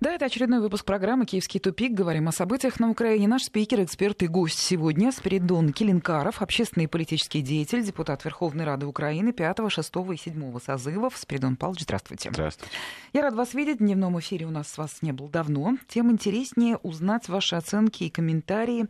[0.00, 1.92] Да, это очередной выпуск программы «Киевский тупик».
[1.92, 3.28] Говорим о событиях на Украине.
[3.28, 8.86] Наш спикер, эксперт и гость сегодня Спиридон Келенкаров, общественный и политический деятель, депутат Верховной Рады
[8.86, 11.18] Украины 5, 6 и 7 созывов.
[11.18, 12.30] Спиридон Павлович, здравствуйте.
[12.32, 12.72] Здравствуйте.
[13.12, 13.76] Я рад вас видеть.
[13.76, 15.76] В дневном эфире у нас с вас не было давно.
[15.86, 18.86] Тем интереснее узнать ваши оценки и комментарии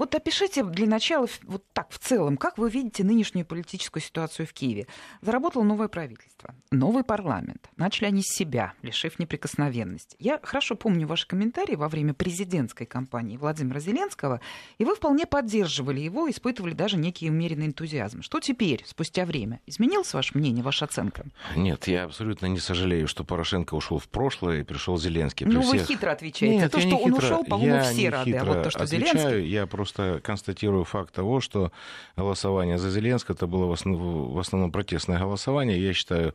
[0.00, 4.52] вот опишите для начала вот так в целом, как вы видите нынешнюю политическую ситуацию в
[4.54, 4.86] Киеве.
[5.20, 7.68] Заработало новое правительство, новый парламент.
[7.76, 10.16] Начали они с себя, лишив неприкосновенности.
[10.18, 14.40] Я хорошо помню ваши комментарии во время президентской кампании Владимира Зеленского,
[14.78, 18.22] и вы вполне поддерживали его, испытывали даже некий умеренный энтузиазм.
[18.22, 19.60] Что теперь, спустя время?
[19.66, 21.26] Изменилось ваше мнение, ваша оценка?
[21.56, 25.44] Нет, я абсолютно не сожалею, что Порошенко ушел в прошлое и пришел Зеленский.
[25.44, 25.82] Ну, всех...
[25.82, 26.56] вы хитро отвечаете.
[26.56, 27.26] Нет, то, что он хитро...
[27.26, 28.34] ушел, по-моему, я все рады.
[28.34, 29.50] А вот то, что отвечаю, Зеленский...
[29.50, 31.72] Я просто просто констатирую факт того, что
[32.16, 35.82] голосование за Зеленского это было в основном, в основном протестное голосование.
[35.82, 36.34] Я считаю,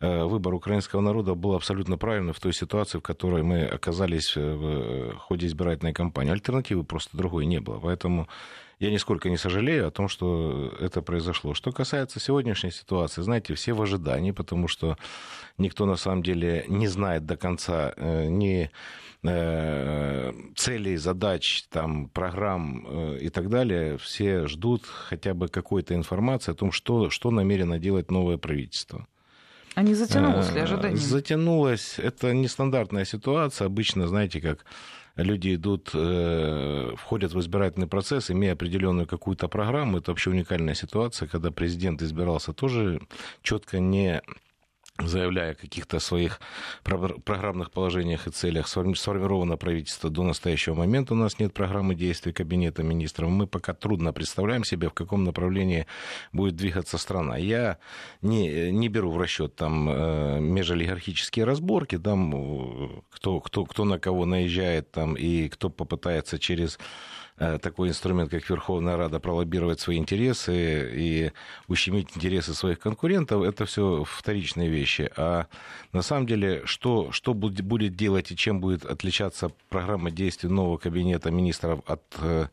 [0.00, 5.14] э, выбор украинского народа был абсолютно правильным в той ситуации, в которой мы оказались в
[5.18, 6.32] ходе избирательной кампании.
[6.32, 7.78] Альтернативы просто другой не было.
[7.78, 8.28] Поэтому
[8.78, 11.54] я нисколько не сожалею о том, что это произошло.
[11.54, 14.96] Что касается сегодняшней ситуации, знаете, все в ожидании, потому что
[15.58, 18.70] никто на самом деле не знает до конца э, ни
[19.22, 23.98] э, целей, задач, там, программ э, и так далее.
[23.98, 29.06] Все ждут хотя бы какой-то информации о том, что, что намерено делать новое правительство.
[29.74, 30.96] А не затянулось ли ожидание?
[30.96, 31.98] Затянулось.
[31.98, 33.66] Это нестандартная ситуация.
[33.66, 34.64] Обычно, знаете, как
[35.16, 35.88] люди идут,
[36.98, 39.98] входят в избирательный процесс, имея определенную какую-то программу.
[39.98, 43.00] Это вообще уникальная ситуация, когда президент избирался тоже
[43.42, 44.22] четко не
[44.98, 46.40] заявляя о каких-то своих
[46.84, 51.14] программных положениях и целях, сформировано правительство до настоящего момента.
[51.14, 53.28] У нас нет программы действий Кабинета министров.
[53.28, 55.86] Мы пока трудно представляем себе, в каком направлении
[56.32, 57.36] будет двигаться страна.
[57.36, 57.78] Я
[58.22, 63.98] не, не беру в расчет там э, межолигархические разборки, там, э, кто, кто, кто на
[63.98, 66.78] кого наезжает там, и кто попытается через
[67.36, 71.32] такой инструмент, как Верховная Рада, пролоббировать свои интересы и
[71.66, 75.10] ущемить интересы своих конкурентов, это все вторичные вещи.
[75.16, 75.46] А
[75.92, 81.30] на самом деле, что, что будет делать и чем будет отличаться программа действий нового кабинета
[81.30, 82.46] министров от э,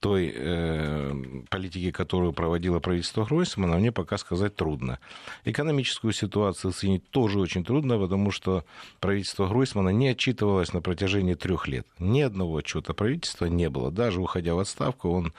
[0.00, 1.14] той э,
[1.50, 4.98] политики, которую проводило правительство Гройсмана, мне пока сказать трудно.
[5.44, 8.64] Экономическую ситуацию оценить тоже очень трудно, потому что
[8.98, 11.86] правительство Гройсмана не отчитывалось на протяжении трех лет.
[11.98, 13.90] Ни одного отчета правительства не было.
[13.90, 15.32] Даже уходя в отставку, он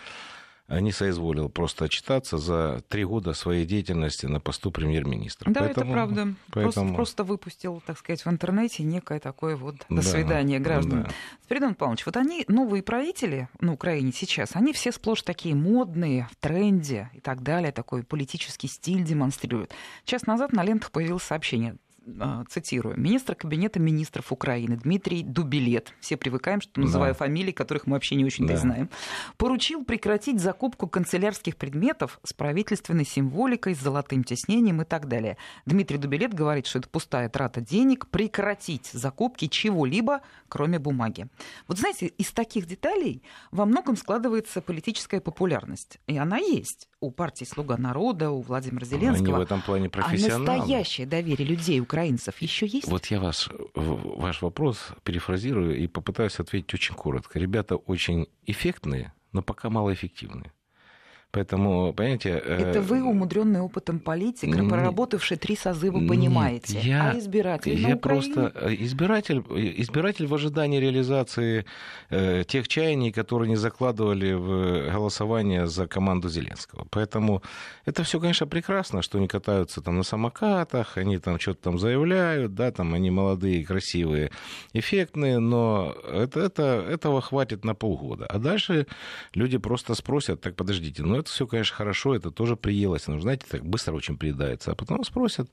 [0.80, 5.52] не соизволил просто отчитаться за три года своей деятельности на посту премьер-министра.
[5.52, 6.34] Да, поэтому, это правда.
[6.52, 6.72] Поэтому...
[6.72, 11.04] Просто, просто выпустил, так сказать, в интернете некое такое вот до да, свидания граждан.
[11.04, 11.10] Да.
[11.44, 16.36] Спиридон Павлович, вот они, новые правители на Украине сейчас, они все сплошь такие модные, в
[16.38, 19.72] тренде и так далее, такой политический стиль демонстрируют.
[20.06, 21.76] Час назад на лентах появилось сообщение
[22.50, 27.18] цитирую, министр кабинета министров Украины Дмитрий Дубилет, все привыкаем, что называю да.
[27.18, 28.60] фамилии, которых мы вообще не очень-то да.
[28.60, 28.90] знаем,
[29.38, 35.38] поручил прекратить закупку канцелярских предметов с правительственной символикой, с золотым тиснением и так далее.
[35.66, 41.28] Дмитрий Дубилет говорит, что это пустая трата денег, прекратить закупки чего-либо, кроме бумаги.
[41.68, 47.46] Вот знаете, из таких деталей во многом складывается политическая популярность, и она есть у партии
[47.46, 49.36] «Слуга народа», у Владимира Зеленского.
[49.36, 50.50] Они в этом плане профессионалы.
[50.50, 52.88] А настоящее доверие людей, украинцев, еще есть?
[52.88, 57.38] Вот я вас, ваш вопрос перефразирую и попытаюсь ответить очень коротко.
[57.38, 60.54] Ребята очень эффектные, но пока малоэффективные.
[61.32, 62.30] Поэтому, понимаете...
[62.30, 66.80] Это вы, умудренный опытом политик, проработавший три созыва, понимаете.
[66.80, 69.44] Я, а избиратель я просто э, избиратель,
[69.82, 71.66] избиратель в ожидании реализации
[72.10, 76.86] э, тех чаяний, которые не закладывали в голосование за команду Зеленского.
[76.90, 77.42] Поэтому
[77.86, 82.56] это все, конечно, прекрасно, что они катаются там на самокатах, они там что-то там заявляют,
[82.56, 84.32] да, там они молодые, красивые,
[84.74, 88.26] эффектные, но это, это, этого хватит на полгода.
[88.26, 88.88] А дальше
[89.34, 93.08] люди просто спросят, так подождите, ну это все, конечно, хорошо, это тоже приелось.
[93.08, 94.72] Но, знаете, так быстро очень приедается.
[94.72, 95.50] А потом спросят,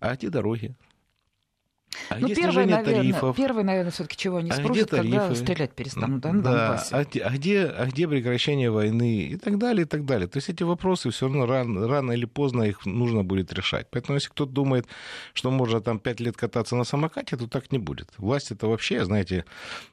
[0.00, 0.74] а где дороги?
[2.10, 3.36] А ну, первое, наверное, тарифов?
[3.36, 6.84] первое, наверное, все-таки чего они а спросят, когда стрелять перестанут, да, на да.
[6.92, 10.28] А, а, где, а где прекращение войны и так далее, и так далее.
[10.28, 13.88] То есть эти вопросы все равно рано, рано или поздно их нужно будет решать.
[13.90, 14.86] Поэтому если кто-то думает,
[15.34, 18.10] что можно там пять лет кататься на самокате, то так не будет.
[18.18, 19.44] Власть это вообще, знаете,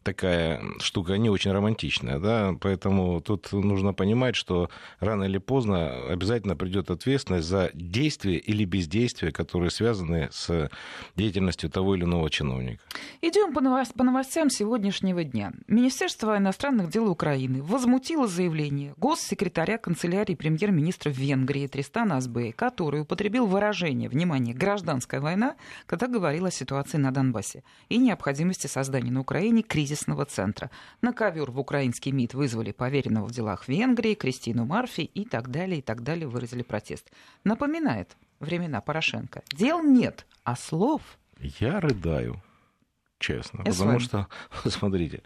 [0.04, 4.70] такая штука не очень романтичная, да, поэтому тут нужно понимать, что
[5.00, 10.70] рано или поздно обязательно придет ответственность за действия или бездействия, которые связаны с
[11.16, 12.82] деятельностью того или иного чиновника.
[13.22, 15.54] Идем по, новост, по новостям сегодняшнего дня.
[15.68, 24.10] Министерство иностранных дел Украины возмутило заявление госсекретаря канцелярии премьер-министра Венгрии Тристана Азбея, который употребил выражение,
[24.10, 25.56] внимание, гражданская война,
[25.86, 30.70] когда говорил о ситуации на Донбассе и необходимости создания на Украине кризисного центра.
[31.02, 35.80] На ковер в украинский МИД вызвали поверенного в делах Венгрии, Кристину Марфи и так далее,
[35.80, 37.12] и так далее, выразили протест.
[37.44, 39.44] Напоминает времена Порошенко.
[39.52, 41.02] Дел нет, а слов...
[41.40, 42.42] Я рыдаю,
[43.20, 43.64] честно.
[43.66, 44.28] Я потому что,
[44.66, 45.24] смотрите,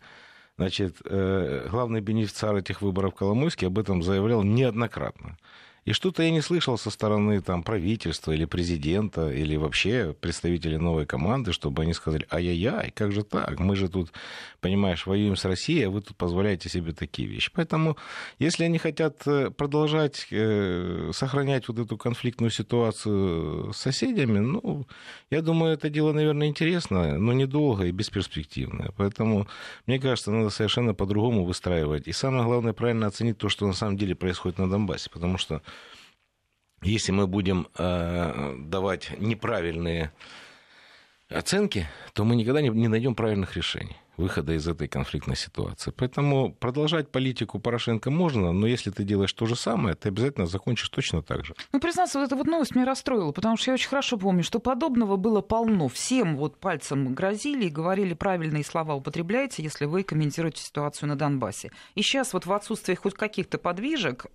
[0.58, 5.38] значит, э, главный бенефициар этих выборов Коломойский об этом заявлял неоднократно.
[5.88, 11.06] И что-то я не слышал со стороны там, правительства или президента, или вообще представителей новой
[11.06, 13.58] команды, чтобы они сказали, ай-яй-яй, как же так?
[13.62, 14.12] Мы же тут,
[14.60, 17.50] понимаешь, воюем с Россией, а вы тут позволяете себе такие вещи.
[17.54, 17.96] Поэтому,
[18.38, 24.86] если они хотят э, продолжать э, сохранять вот эту конфликтную ситуацию с соседями, ну,
[25.30, 28.92] я думаю, это дело, наверное, интересное, но недолго и бесперспективное.
[28.98, 29.48] Поэтому,
[29.86, 32.10] мне кажется, надо совершенно по-другому выстраивать.
[32.10, 35.62] И самое главное, правильно оценить то, что на самом деле происходит на Донбассе, потому что
[36.82, 40.12] если мы будем э, давать неправильные
[41.30, 45.94] оценки, то мы никогда не, не найдем правильных решений выхода из этой конфликтной ситуации.
[45.96, 50.90] Поэтому продолжать политику Порошенко можно, но если ты делаешь то же самое, ты обязательно закончишь
[50.90, 51.54] точно так же.
[51.72, 54.60] Ну, признаться, вот эта вот новость меня расстроила, потому что я очень хорошо помню, что
[54.60, 55.88] подобного было полно.
[55.88, 61.72] Всем вот пальцем грозили и говорили правильные слова употребляйте, если вы комментируете ситуацию на Донбассе.
[61.94, 64.26] И сейчас вот в отсутствии хоть каких-то подвижек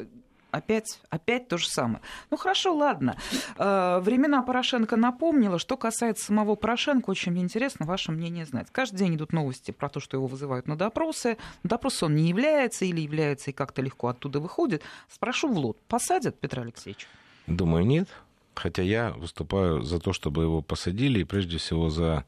[0.53, 2.01] опять, опять то же самое.
[2.31, 3.17] Ну хорошо, ладно.
[3.57, 5.59] Э, времена Порошенко напомнила.
[5.59, 8.69] Что касается самого Порошенко, очень интересно ваше мнение знать.
[8.71, 11.39] Каждый день идут новости про то, что его вызывают на допросы.
[11.65, 14.83] На допрос он не является или является и как-то легко оттуда выходит.
[15.11, 17.09] Спрошу в лот, посадят Петра Алексеевича?
[17.47, 18.09] Думаю, нет.
[18.55, 22.25] Хотя я выступаю за то, чтобы его посадили, и прежде всего за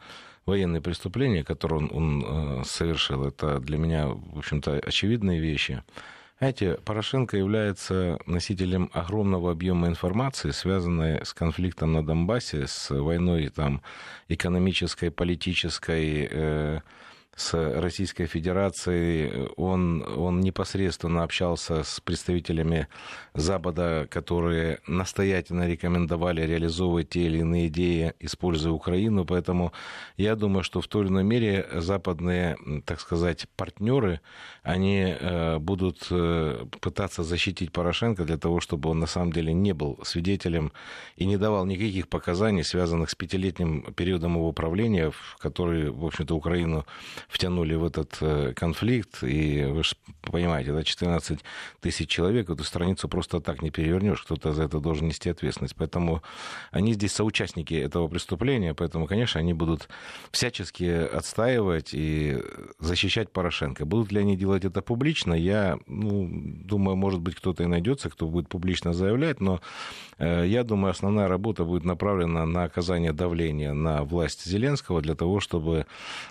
[0.46, 3.24] военные преступления, которые он, он э, совершил.
[3.26, 5.82] Это для меня, в общем-то, очевидные вещи.
[6.38, 13.82] Знаете, Порошенко является носителем огромного объема информации, связанной с конфликтом на Донбассе, с войной там,
[14.28, 16.80] экономической, политической, э,
[17.36, 19.48] с Российской Федерацией.
[19.56, 22.88] Он, он непосредственно общался с представителями
[23.34, 29.24] Запада, которые настоятельно рекомендовали реализовывать те или иные идеи, используя Украину.
[29.24, 29.72] Поэтому
[30.16, 34.20] я думаю, что в той или иной мере западные, так сказать, партнеры,
[34.62, 39.72] они э, будут э, пытаться защитить Порошенко для того, чтобы он на самом деле не
[39.72, 40.72] был свидетелем
[41.16, 46.34] и не давал никаких показаний, связанных с пятилетним периодом его правления, в который, в общем-то,
[46.34, 46.86] Украину
[47.28, 51.40] втянули в этот э, конфликт, и вы же понимаете, да, 14
[51.80, 55.74] тысяч человек, эту страницу просто так не перевернешь, кто-то за это должен нести ответственность.
[55.76, 56.22] Поэтому
[56.70, 59.88] они здесь соучастники этого преступления, поэтому, конечно, они будут
[60.30, 62.38] всячески отстаивать и
[62.78, 63.84] защищать Порошенко.
[63.84, 68.26] Будут ли они делать это публично, я ну, думаю, может быть, кто-то и найдется, кто
[68.26, 69.60] будет публично заявлять, но
[70.18, 75.40] э, я думаю, основная работа будет направлена на оказание давления на власть Зеленского для того,
[75.40, 75.86] чтобы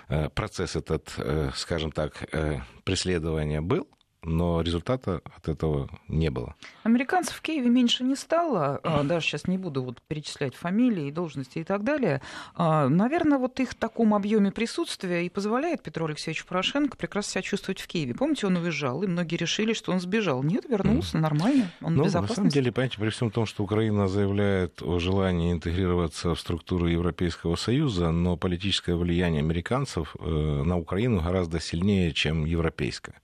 [0.08, 3.88] э, процесс этот, э, скажем так, э, преследования был,
[4.24, 6.54] но результата от этого не было.
[6.82, 11.58] Американцев в Киеве меньше не стало, а, даже сейчас не буду вот перечислять фамилии, должности
[11.58, 12.20] и так далее.
[12.54, 17.42] А, наверное, вот их в таком объеме присутствия и позволяет Петру Алексеевичу Порошенко прекрасно себя
[17.42, 18.14] чувствовать в Киеве.
[18.14, 20.42] Помните, он уезжал, и многие решили, что он сбежал.
[20.42, 24.82] Нет, вернулся, нормально, он ну, На самом деле, понимаете, при всем том, что Украина заявляет
[24.82, 31.60] о желании интегрироваться в структуру Европейского Союза, но политическое влияние американцев э, на Украину гораздо
[31.60, 33.16] сильнее, чем европейское.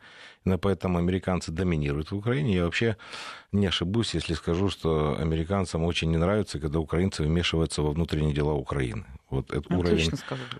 [0.44, 2.54] Именно поэтому американцы доминируют в Украине.
[2.54, 2.96] Я вообще
[3.52, 8.54] не ошибусь, если скажу, что американцам очень не нравится, когда украинцы вмешиваются во внутренние дела
[8.54, 9.04] Украины.
[9.28, 10.10] Вот этот уровень,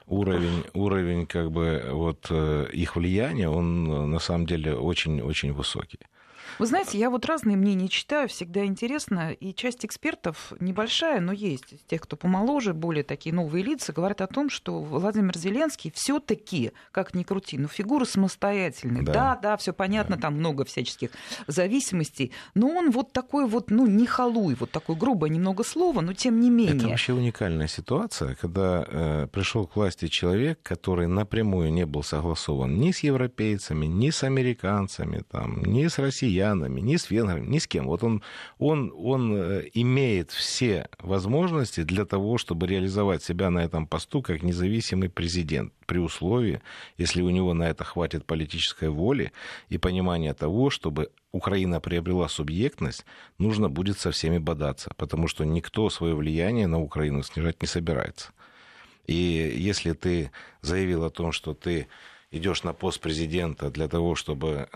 [0.07, 6.01] уровень, уровень как бы вот э, их влияния, он на самом деле очень-очень высокий.
[6.61, 11.87] Вы знаете, я вот разные мнения читаю, всегда интересно, и часть экспертов небольшая, но есть,
[11.87, 16.73] тех, кто помоложе, более такие новые лица, говорят о том, что Владимир Зеленский все таки
[16.93, 19.03] как ни крути, но фигура самостоятельная.
[19.03, 20.23] Да, да, да все понятно, да.
[20.25, 21.13] там много всяческих
[21.47, 26.13] зависимостей, но он вот такой вот, ну, не халуй, вот такой грубое немного слово, но
[26.13, 26.77] тем не менее.
[26.77, 32.79] Это вообще уникальная ситуация, когда э, пришел к власти человек, который напрямую не был согласован
[32.79, 37.59] ни с европейцами, ни с американцами, там, ни с россиянами, россиянами, ни с венграми, ни
[37.59, 37.87] с кем.
[37.87, 38.23] Вот он,
[38.59, 44.43] он, он э, имеет все возможности для того, чтобы реализовать себя на этом посту как
[44.43, 46.61] независимый президент при условии,
[46.99, 49.33] если у него на это хватит политической воли
[49.71, 53.05] и понимания того, чтобы Украина приобрела субъектность,
[53.39, 58.31] нужно будет со всеми бодаться, потому что никто свое влияние на Украину снижать не собирается.
[59.07, 60.31] И если ты
[60.63, 61.87] заявил о том, что ты
[62.33, 64.69] идешь на пост президента для того, чтобы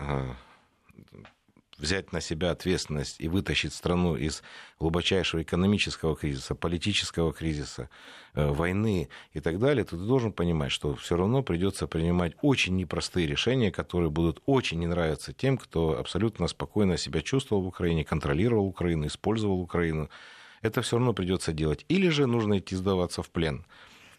[1.77, 4.43] взять на себя ответственность и вытащить страну из
[4.79, 7.89] глубочайшего экономического кризиса, политического кризиса,
[8.33, 12.75] э, войны и так далее, то ты должен понимать, что все равно придется принимать очень
[12.75, 18.05] непростые решения, которые будут очень не нравиться тем, кто абсолютно спокойно себя чувствовал в Украине,
[18.05, 20.09] контролировал Украину, использовал Украину.
[20.61, 21.85] Это все равно придется делать.
[21.89, 23.65] Или же нужно идти сдаваться в плен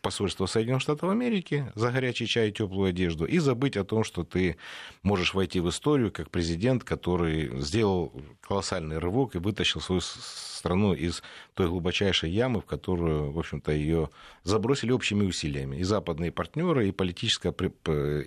[0.06, 4.22] посольство Соединенных Штатов Америки за горячий чай и теплую одежду и забыть о том, что
[4.22, 4.56] ты
[5.02, 11.24] можешь войти в историю как президент, который сделал колоссальный рывок и вытащил свою страну из
[11.54, 14.10] той глубочайшей ямы, в которую, в общем-то, ее
[14.44, 15.78] забросили общими усилиями.
[15.78, 17.52] И западные партнеры, и политическая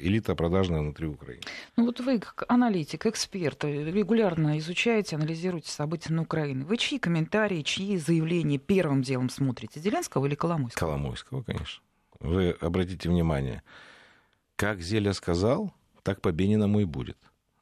[0.02, 1.44] элита продажная внутри Украины.
[1.78, 6.66] Ну вот вы, как аналитик, эксперт, регулярно изучаете, анализируете события на Украине.
[6.66, 9.80] Вы чьи комментарии, чьи заявления первым делом смотрите?
[9.80, 10.90] Зеленского или Коломойского?
[10.90, 11.69] Коломойского, конечно.
[12.20, 13.64] Вы обратите внимание,
[14.56, 15.74] как Зеля сказал,
[16.04, 17.18] так по Бениному и будет.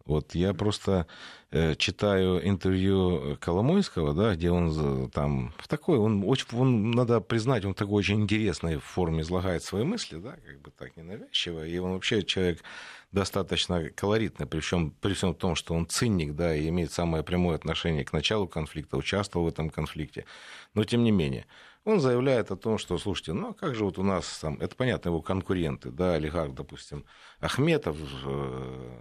[0.07, 1.05] Вот я просто
[1.51, 7.65] э, читаю интервью Коломойского, да, где он там в такой, он очень, он, надо признать,
[7.65, 11.77] он в такой очень интересной форме излагает свои мысли, да, как бы так ненавязчиво, и
[11.77, 12.63] он вообще человек
[13.11, 17.55] достаточно колоритный, при всем, при всем том, что он циник, да, и имеет самое прямое
[17.55, 20.25] отношение к началу конфликта, участвовал в этом конфликте,
[20.73, 21.45] но тем не менее.
[21.87, 24.75] Он заявляет о том, что, слушайте, ну а как же вот у нас там, это
[24.75, 27.05] понятно, его конкуренты, да, олигарх, допустим,
[27.39, 28.99] Ахметов, э,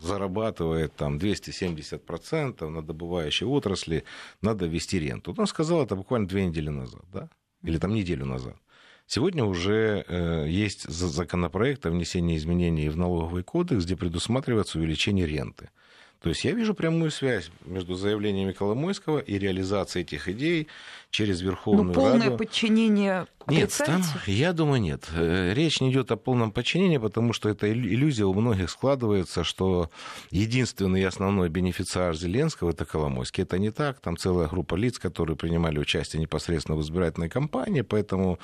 [0.00, 4.04] зарабатывает там 270% на добывающей отрасли,
[4.40, 5.32] надо ввести ренту.
[5.32, 7.28] Вот он сказал это буквально две недели назад, да?
[7.64, 8.54] или там неделю назад.
[9.08, 15.70] Сегодня уже э, есть законопроект о внесении изменений в налоговый кодекс, где предусматривается увеличение ренты.
[16.22, 20.68] То есть я вижу прямую связь между заявлениями Коломойского и реализацией этих идей
[21.10, 22.38] через Верховную Но полное Раду.
[22.38, 25.08] подчинение нет, там, я думаю, нет.
[25.14, 29.90] Э, речь не идет о полном подчинении, потому что эта иллюзия у многих складывается, что
[30.30, 33.42] единственный и основной бенефициар Зеленского это Коломойский.
[33.42, 34.00] Это не так.
[34.00, 38.38] Там целая группа лиц, которые принимали участие непосредственно в избирательной кампании, поэтому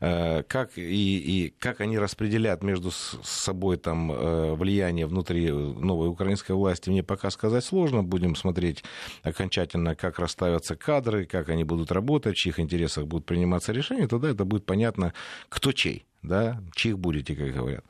[0.00, 0.82] э, как, и,
[1.18, 7.23] и как они распределят между собой там, э, влияние внутри новой украинской власти, мне пока
[7.32, 8.02] сказать сложно.
[8.02, 8.84] Будем смотреть
[9.22, 14.06] окончательно, как расставятся кадры, как они будут работать, в чьих интересах будут приниматься решения.
[14.06, 15.14] Тогда это будет понятно,
[15.48, 17.84] кто чей, да, чьих будете, как говорят.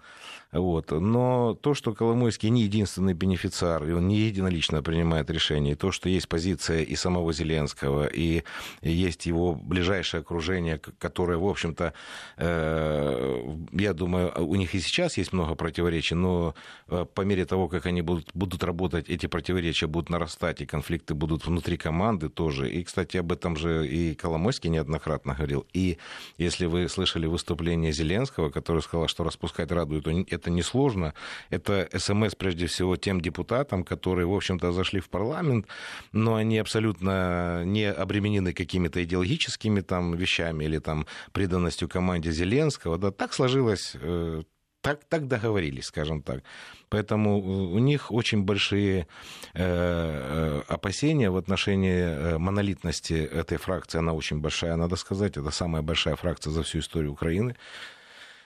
[0.54, 0.92] Вот.
[0.92, 5.90] Но то, что Коломойский не единственный бенефициар, и он не единолично принимает решения, и то,
[5.90, 8.44] что есть позиция и самого Зеленского, и
[8.80, 11.92] есть его ближайшее окружение, которое, в общем-то,
[12.36, 16.54] э, я думаю, у них и сейчас есть много противоречий, но
[16.88, 21.14] э, по мере того, как они будут, будут работать, эти противоречия будут нарастать, и конфликты
[21.14, 22.70] будут внутри команды тоже.
[22.70, 25.66] И, кстати, об этом же и Коломойский неоднократно говорил.
[25.72, 25.98] И
[26.38, 31.14] если вы слышали выступление Зеленского, который сказал, что распускать Раду, это это несложно.
[31.50, 35.66] Это СМС, прежде всего, тем депутатам, которые, в общем-то, зашли в парламент,
[36.12, 42.98] но они абсолютно не обременены какими-то идеологическими там вещами или там преданностью команде Зеленского.
[42.98, 44.42] Да, так сложилось э,
[44.82, 46.42] так, так договорились, скажем так.
[46.90, 47.40] Поэтому
[47.74, 49.06] у них очень большие
[49.54, 53.98] э, э опасения в отношении э, монолитности этой фракции.
[53.98, 55.38] Она очень большая, надо сказать.
[55.38, 57.54] Это самая большая фракция за всю историю Украины.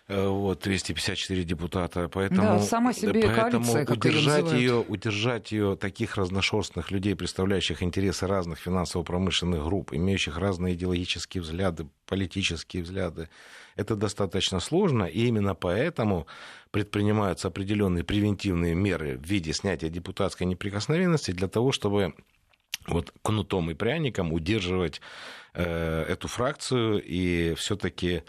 [0.09, 6.17] Э, вот, 254 депутата, поэтому, да, сама себе поэтому коалиция, удержать, ее, удержать ее таких
[6.17, 13.29] разношерстных людей, представляющих интересы разных финансово-промышленных групп, имеющих разные идеологические взгляды, политические взгляды,
[13.77, 16.27] это достаточно сложно, и именно поэтому
[16.71, 22.15] предпринимаются определенные превентивные меры в виде снятия депутатской неприкосновенности для того, чтобы
[22.87, 25.03] вот кнутом и пряником удерживать
[25.53, 28.23] э, эту фракцию и все-таки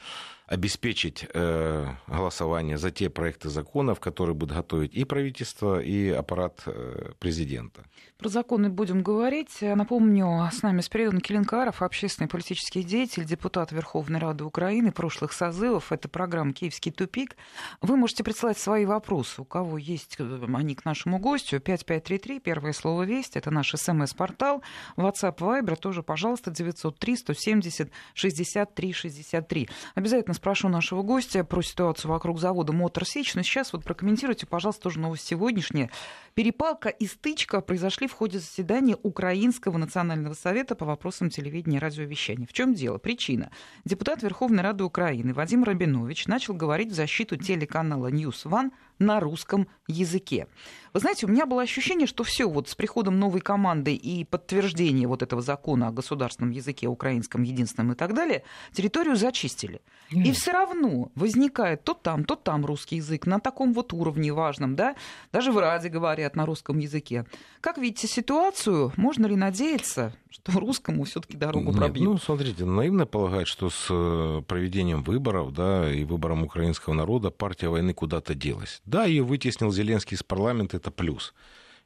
[0.50, 7.12] обеспечить э, голосование за те проекты законов, которые будут готовить и правительство, и аппарат э,
[7.20, 7.84] президента.
[8.18, 9.62] Про законы будем говорить.
[9.62, 15.92] Напомню, с нами Спиридон Келенкаров, общественный политический деятель, депутат Верховной Рады Украины прошлых созывов.
[15.92, 17.38] Это программа «Киевский тупик».
[17.82, 19.42] Вы можете присылать свои вопросы.
[19.42, 21.60] У кого есть они к нашему гостю.
[21.60, 23.38] 5533, первое слово «Весть».
[23.38, 24.64] Это наш СМС-портал.
[24.98, 29.70] WhatsApp, Viber тоже, пожалуйста, 903 170 63 63.
[29.96, 33.36] Обязательно спрошу нашего гостя про ситуацию вокруг завода «Мотор Сич».
[33.36, 35.90] Но сейчас вот прокомментируйте, пожалуйста, тоже новость сегодняшняя.
[36.34, 42.48] Перепалка и стычка произошли в ходе заседания Украинского национального совета по вопросам телевидения и радиовещания.
[42.48, 43.00] В чем дело?
[43.00, 43.52] Причина.
[43.84, 49.68] Депутат Верховной Рады Украины Вадим Рабинович начал говорить в защиту телеканала News One на русском
[49.88, 50.48] языке.
[50.94, 55.08] Вы знаете, у меня было ощущение, что все вот с приходом новой команды и подтверждения
[55.08, 59.82] вот этого закона о государственном языке, украинском единственном и так далее, территорию зачистили.
[60.12, 60.28] Нет.
[60.28, 64.76] И все равно возникает то там, то там русский язык на таком вот уровне важном,
[64.76, 64.96] да,
[65.32, 67.26] даже в Раде говорят на русском языке.
[67.62, 68.92] Как видите ситуацию?
[68.98, 72.06] Можно ли надеяться, что русскому все-таки дорогу пробьют?
[72.06, 77.70] ну, смотрите, наивно полагать, что с э, проведением выборов, да, и выбором украинского народа партия
[77.70, 78.82] войны куда-то делась.
[78.86, 81.34] Да, ее вытеснил Зеленский из парламента, это плюс.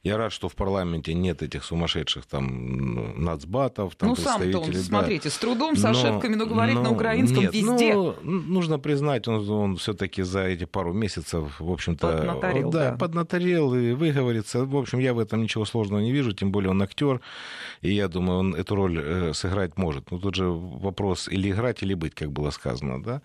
[0.03, 4.51] Я рад, что в парламенте нет этих сумасшедших там нацбатов, там ну, представителей.
[4.51, 7.53] Ну, сам-то он, смотрите, с трудом, с но, ошибками, но говорит но, на украинском нет,
[7.53, 7.93] везде.
[7.93, 12.17] Ну, нужно признать, он, он все-таки за эти пару месяцев, в общем-то...
[12.17, 12.97] Поднаторел, да, да.
[12.97, 14.65] поднаторел и выговорится.
[14.65, 17.21] В общем, я в этом ничего сложного не вижу, тем более он актер,
[17.79, 20.11] и я думаю, он эту роль э, сыграть может.
[20.11, 23.21] Но тут же вопрос или играть, или быть, как было сказано, да?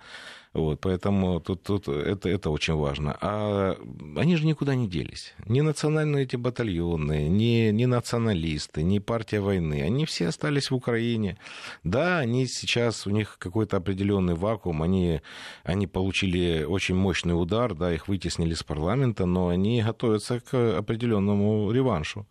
[0.59, 3.17] Вот, поэтому тут, тут это, это очень важно.
[3.21, 3.77] А
[4.17, 5.35] они же никуда не делись.
[5.47, 9.83] Ни национальные эти батальоны, ни, ни националисты, ни партия войны.
[9.83, 11.39] Они все остались в Украине.
[11.85, 15.21] Да, они сейчас, у них какой-то определенный вакуум, они,
[15.63, 21.71] они получили очень мощный удар, да, их вытеснили с парламента, но они готовятся к определенному
[21.71, 22.27] реваншу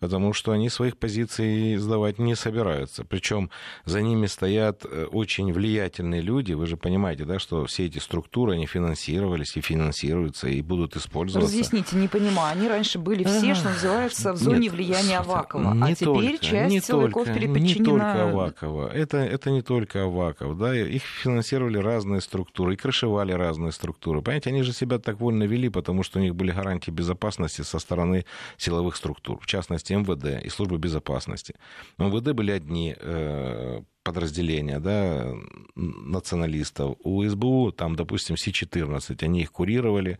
[0.00, 3.04] потому что они своих позиций сдавать не собираются.
[3.04, 3.50] Причем
[3.84, 6.52] за ними стоят э, очень влиятельные люди.
[6.52, 11.50] Вы же понимаете, да, что все эти структуры, они финансировались и финансируются, и будут использоваться.
[11.50, 12.56] Разъясните, не понимаю.
[12.56, 15.74] Они раньше были все, что называется, в зоне Нет, влияния Авакова.
[15.74, 17.78] Не а теперь только, часть не силовиков только, переподчинена...
[17.78, 18.88] Не только Авакова.
[18.88, 20.58] Это, это не только Аваков.
[20.58, 20.76] Да?
[20.76, 24.22] Их финансировали разные структуры, и крышевали разные структуры.
[24.22, 27.78] Понимаете, они же себя так вольно вели, потому что у них были гарантии безопасности со
[27.78, 28.24] стороны
[28.56, 29.38] силовых структур.
[29.40, 31.54] В частности, части МВД и службы безопасности.
[31.98, 35.34] МВД были одни э, подразделения да,
[35.78, 36.96] националистов.
[37.02, 40.18] У СБУ, там, допустим, Си-14, они их курировали,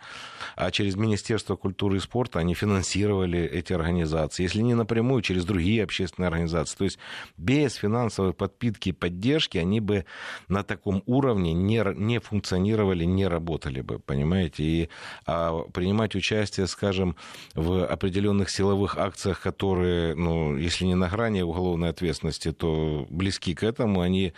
[0.57, 4.45] а через Министерство культуры и спорта они финансировали эти организации.
[4.45, 6.77] Если не напрямую, через другие общественные организации.
[6.77, 6.99] То есть
[7.37, 10.05] без финансовой подпитки и поддержки они бы
[10.49, 14.63] на таком уровне не, не функционировали, не работали бы, понимаете?
[14.63, 14.89] И
[15.27, 17.17] а принимать участие, скажем,
[17.55, 23.63] в определенных силовых акциях, которые, ну, если не на грани уголовной ответственности, то близки к
[23.63, 24.33] этому, они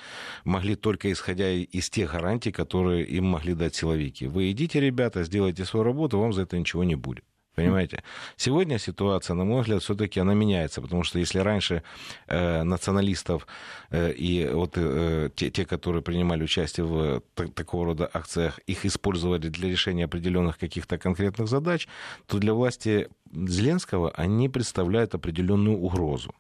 [0.45, 4.27] могли только исходя из тех гарантий, которые им могли дать силовики.
[4.27, 7.25] Вы идите, ребята, сделайте свою работу, вам за это ничего не будет.
[7.55, 8.03] Понимаете?
[8.37, 11.83] Сегодня ситуация, на мой взгляд, все-таки она меняется, потому что если раньше
[12.29, 13.47] э, националистов
[13.91, 18.87] э, и вот э, те, те, которые принимали участие в так, такого рода акциях, их
[18.87, 21.89] использовали для решения определенных каких-то конкретных задач,
[22.27, 26.35] то для власти Зеленского они представляют определенную угрозу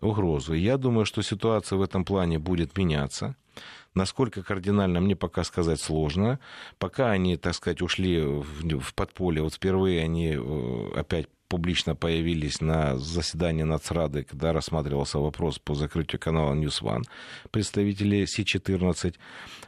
[0.00, 0.54] угрозу.
[0.54, 3.36] Я думаю, что ситуация в этом плане будет меняться.
[3.94, 6.38] Насколько кардинально, мне пока сказать сложно.
[6.78, 12.98] Пока они, так сказать, ушли в подполье, вот впервые они э, опять публично появились на
[12.98, 17.04] заседании Нацрады, когда рассматривался вопрос по закрытию канала News One,
[17.50, 19.14] представители Си-14.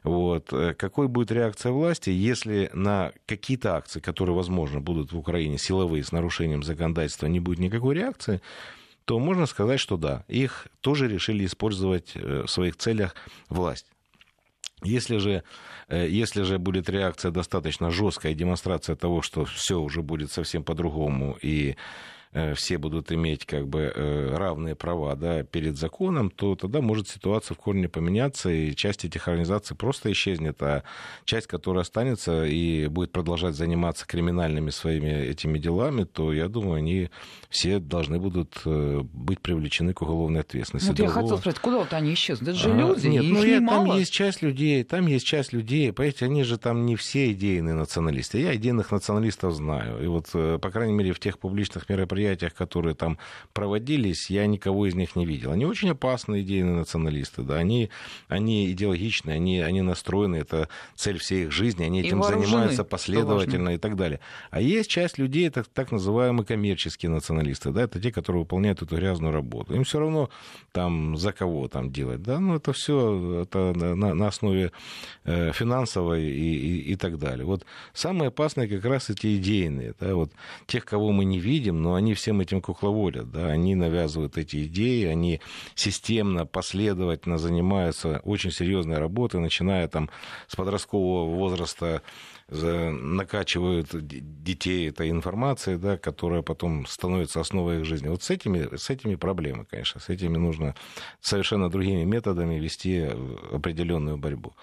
[0.03, 0.53] Вот.
[0.53, 6.05] Э, какой будет реакция власти, если на какие-то акции, которые, возможно, будут в Украине силовые
[6.05, 8.41] с нарушением законодательства, не будет никакой реакции,
[9.09, 13.15] то можно сказать, что да, их тоже решили использовать э, в своих целях
[13.49, 13.87] власть.
[14.85, 15.45] Если же,
[15.89, 21.39] э, если же будет реакция достаточно жесткая, демонстрация того, что все уже будет совсем по-другому,
[21.41, 21.77] и
[22.55, 27.55] все будут иметь как бы э, равные права да, перед законом, то тогда может ситуация
[27.55, 30.83] в корне поменяться, и часть этих организаций просто исчезнет, а
[31.25, 37.11] часть, которая останется и будет продолжать заниматься криминальными своими этими делами, то, я думаю, они
[37.49, 40.89] все должны будут э, быть привлечены к уголовной ответственности.
[40.89, 41.17] Вот Другого...
[41.17, 42.51] я хотел спросить, куда вот они исчезнут?
[42.51, 43.87] Это же а, люди, нет, их ну, я, немало.
[43.87, 47.75] Там есть часть людей, там есть часть людей, понимаете, они же там не все идейные
[47.75, 48.39] националисты.
[48.39, 50.05] Я идейных националистов знаю.
[50.05, 53.19] И вот, по крайней мере, в тех публичных мероприятиях, мероприятиях, которые там
[53.53, 55.53] проводились, я никого из них не видел.
[55.53, 57.91] Они очень опасные идейные националисты, да, они,
[58.29, 63.79] они идеологичные, они, они настроены, это цель всей их жизни, они этим занимаются последовательно и
[63.79, 64.21] так далее.
[64.51, 68.97] А есть часть людей, это так называемые коммерческие националисты, да, это те, которые выполняют эту
[68.97, 69.75] грязную работу.
[69.75, 70.31] Им все равно
[70.73, 74.73] там за кого там делать, да, ну это все это на, на основе
[75.25, 77.45] э, финансовой и, и, и так далее.
[77.45, 80.33] Вот самые опасные как раз эти идейные, да, вот
[80.67, 84.65] тех, кого мы не видим, но они они всем этим кукловодят, да, они навязывают эти
[84.65, 85.41] идеи, они
[85.75, 90.09] системно, последовательно занимаются очень серьезной работой, начиная там
[90.47, 92.03] с подросткового возраста
[92.51, 98.09] накачивают детей этой информацией, да, которая потом становится основой их жизни.
[98.09, 100.75] Вот с этими, с этими проблемы, конечно, с этими нужно
[101.21, 103.07] совершенно другими методами вести
[103.53, 104.55] определенную борьбу.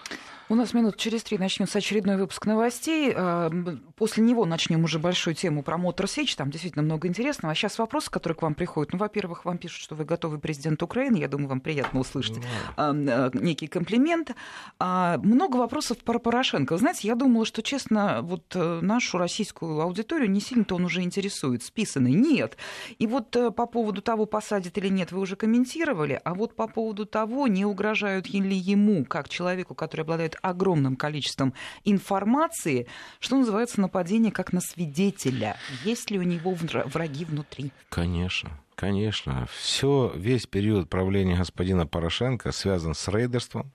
[0.48, 3.12] У нас минут через три начнется очередной выпуск новостей.
[3.16, 3.50] А,
[3.96, 6.36] после него начнем уже большую тему про Мотор Сечь.
[6.36, 7.50] Там действительно много интересного.
[7.50, 8.92] А сейчас вопросы, которые к вам приходят.
[8.92, 11.16] Ну, во-первых, вам пишут, что вы готовы президент Украины.
[11.16, 12.36] Я думаю, вам приятно услышать
[12.76, 14.36] ну, некий комплимент.
[14.78, 16.74] Много вопросов про Порошенко.
[16.74, 21.02] Вы знаете, я думала, что, честно, вот э, нашу российскую аудиторию не сильно-то он уже
[21.02, 21.64] интересует.
[21.64, 22.12] Списанный?
[22.12, 22.56] Нет.
[23.00, 26.20] И вот э, по поводу того, посадят или нет, вы уже комментировали.
[26.22, 31.54] А вот по поводу того, не угрожают ли ему, как человеку, который обладает огромным количеством
[31.84, 32.86] информации,
[33.20, 35.56] что называется нападение как на свидетеля.
[35.84, 37.72] Есть ли у него враги внутри?
[37.88, 38.50] Конечно.
[38.76, 39.48] Конечно.
[39.56, 43.72] Все, весь период правления господина Порошенко связан с рейдерством,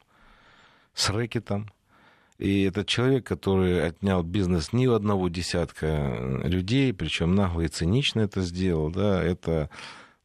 [0.93, 1.71] с рэкетом.
[2.38, 8.21] И этот человек, который отнял бизнес ни у одного десятка людей, причем нагло и цинично
[8.21, 9.69] это сделал, да, это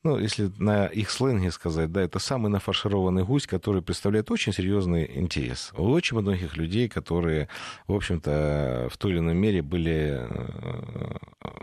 [0.07, 5.11] ну, если на их сленге сказать, да, это самый нафаршированный гусь, который представляет очень серьезный
[5.19, 5.73] интерес.
[5.77, 7.49] У очень многих людей, которые,
[7.89, 10.23] в общем-то, в той или иной мере были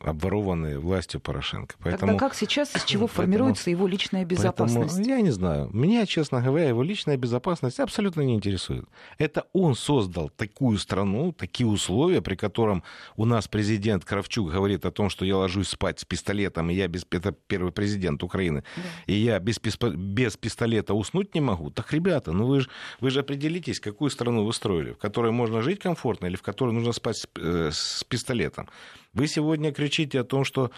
[0.04, 1.76] обворованы властью Порошенко.
[1.80, 4.96] Поэтому, Тогда как сейчас, из чего поэтому, формируется его личная безопасность?
[4.96, 5.70] Поэтому, я не знаю.
[5.74, 8.86] Меня, честно говоря, его личная безопасность абсолютно не интересует.
[9.18, 12.84] Это он создал такую страну, такие условия, при котором
[13.16, 16.88] у нас президент Кравчук говорит о том, что я ложусь спать с пистолетом, и я
[16.88, 17.06] без...
[17.12, 18.84] это первый президент Украины, да.
[19.08, 23.20] и я без, без пистолета уснуть не могу, так, ребята, ну вы же, вы же
[23.20, 27.18] определитесь, какую страну вы строили, в которой можно жить комфортно или в которой нужно спать
[27.18, 28.70] с, э, с пистолетом.
[29.13, 30.71] Вы сегодня кричите о том, что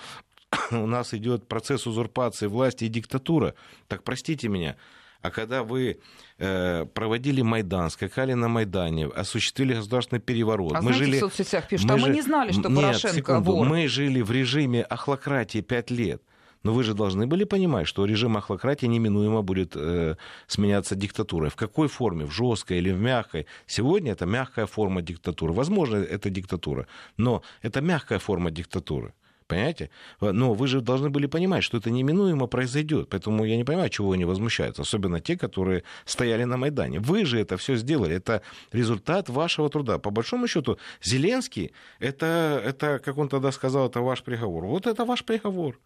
[0.72, 3.56] у нас идет процесс узурпации власти и диктатура.
[3.88, 4.76] Так простите меня,
[5.22, 6.00] а когда вы
[6.38, 10.74] э, проводили Майдан, скакали на Майдане, осуществили государственный переворот.
[10.74, 11.18] А мы знаете, жили...
[11.18, 13.68] в соцсетях пишут, мы а мы не знали, что Нет, Порошенко секунду, вор.
[13.68, 16.22] Мы жили в режиме охлократии пять лет.
[16.66, 20.16] Но вы же должны были понимать, что режим охлократии неминуемо будет э,
[20.48, 21.50] сменяться диктатурой.
[21.52, 22.26] В какой форме?
[22.26, 23.46] В жесткой или в мягкой?
[23.68, 25.54] Сегодня это мягкая форма диктатуры.
[25.54, 29.14] Возможно, это диктатура, но это мягкая форма диктатуры.
[29.48, 29.90] Понимаете?
[30.22, 33.10] Но вы же должны были понимать, что это неминуемо произойдет.
[33.10, 34.82] Поэтому я не понимаю, чего они возмущаются.
[34.82, 37.00] Особенно те, которые стояли на Майдане.
[37.00, 38.16] Вы же это все сделали.
[38.16, 38.42] Это
[38.74, 40.00] результат вашего труда.
[40.00, 44.66] По большому счету, Зеленский, это, это как он тогда сказал, это ваш приговор.
[44.66, 45.78] Вот это ваш приговор.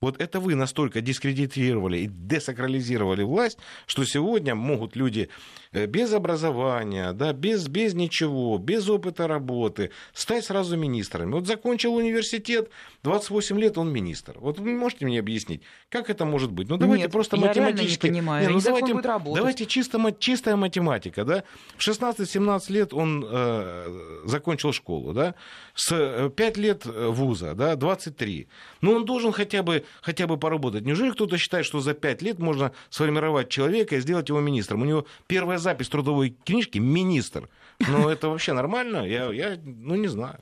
[0.00, 5.28] Вот это вы настолько дискредитировали и десакрализировали власть, что сегодня могут люди
[5.72, 11.32] э, без образования, да, без, без ничего, без опыта работы стать сразу министрами.
[11.32, 12.70] Вот закончил университет,
[13.02, 14.36] 28 лет он министр.
[14.38, 16.68] Вот вы можете мне объяснить, как это может быть?
[16.68, 18.06] Ну давайте Нет, просто я математически...
[18.06, 18.48] не понимаю.
[18.48, 18.94] Не, ну, давайте,
[19.34, 21.24] давайте чисто, чистая математика.
[21.24, 21.42] Да?
[21.76, 25.34] В 16-17 лет он э, закончил школу, да?
[25.74, 28.46] с 5 э, лет э, вуза, да, 23.
[28.80, 30.84] Ну он должен хотя бы хотя бы поработать.
[30.84, 34.82] Неужели кто-то считает, что за пять лет можно сформировать человека и сделать его министром?
[34.82, 37.48] У него первая запись трудовой книжки– министр.
[37.80, 39.06] Ну, это вообще нормально?
[39.06, 40.38] Я, я ну, не знаю.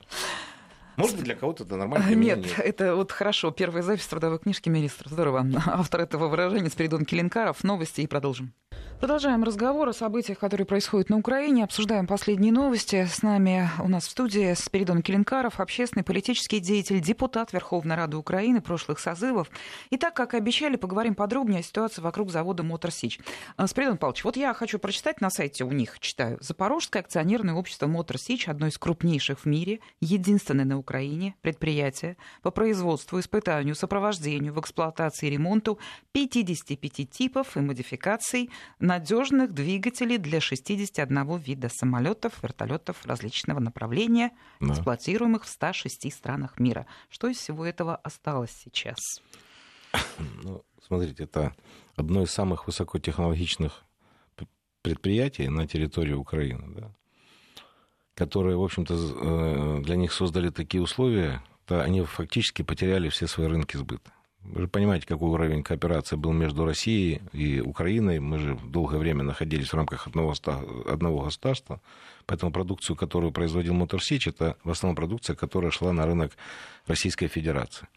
[0.97, 3.51] Может быть, для кого-то это нормально, нет, нет, это вот хорошо.
[3.51, 5.07] Первая запись трудовой книжки министра.
[5.07, 5.45] Здорово.
[5.67, 7.63] Автор этого выражения Спиридон Келенкаров.
[7.63, 8.51] Новости и продолжим.
[8.99, 11.63] Продолжаем разговор о событиях, которые происходят на Украине.
[11.63, 13.05] Обсуждаем последние новости.
[13.05, 18.59] С нами у нас в студии Спиридон Келенкаров, общественный политический деятель, депутат Верховной Рады Украины
[18.59, 19.51] прошлых созывов.
[19.91, 23.19] И так, как и обещали, поговорим подробнее о ситуации вокруг завода «Мотор Сич».
[23.55, 26.39] А, Спиридон Павлович, вот я хочу прочитать на сайте у них, читаю.
[26.41, 32.49] Запорожское акционерное общество «Мотор Сич» одно из крупнейших в мире, единственное на Украине предприятие по
[32.49, 35.77] производству, испытанию, сопровождению, в эксплуатации и ремонту
[36.13, 38.49] 55 типов и модификаций
[38.87, 44.73] надежных двигателей для 61 вида самолетов, вертолетов различного направления, да.
[44.73, 46.87] эксплуатируемых в 106 странах мира.
[47.09, 48.99] Что из всего этого осталось сейчас?
[50.43, 51.53] Ну, смотрите, это
[51.95, 53.83] одно из самых высокотехнологичных
[54.81, 56.95] предприятий на территории Украины, да,
[58.13, 63.47] которые, в общем-то, э, для них создали такие условия, то они фактически потеряли все свои
[63.47, 64.11] рынки сбыта.
[64.47, 68.19] Вы же понимаете, какой уровень кооперации был между Россией и Украиной.
[68.19, 70.33] Мы же долгое время находились в рамках одного,
[70.89, 71.81] одного государства.
[72.25, 76.31] Поэтому продукцию, которую производил Моторсич, это в основном продукция, которая шла на рынок
[76.85, 77.87] Российской Федерации.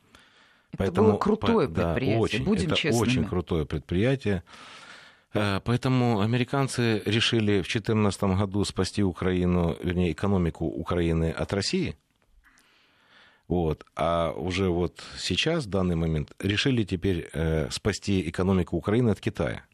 [0.72, 3.02] Это Поэтому, было крутое предприятие, да, очень, будем это честными.
[3.02, 4.42] очень крутое предприятие.
[5.34, 11.96] Э, поэтому американцы решили в 2014 году спасти Украину, вернее, экономику Украины от России–
[13.50, 13.84] вот.
[13.96, 19.64] А уже вот сейчас, в данный момент, решили теперь э, спасти экономику Украины от Китая.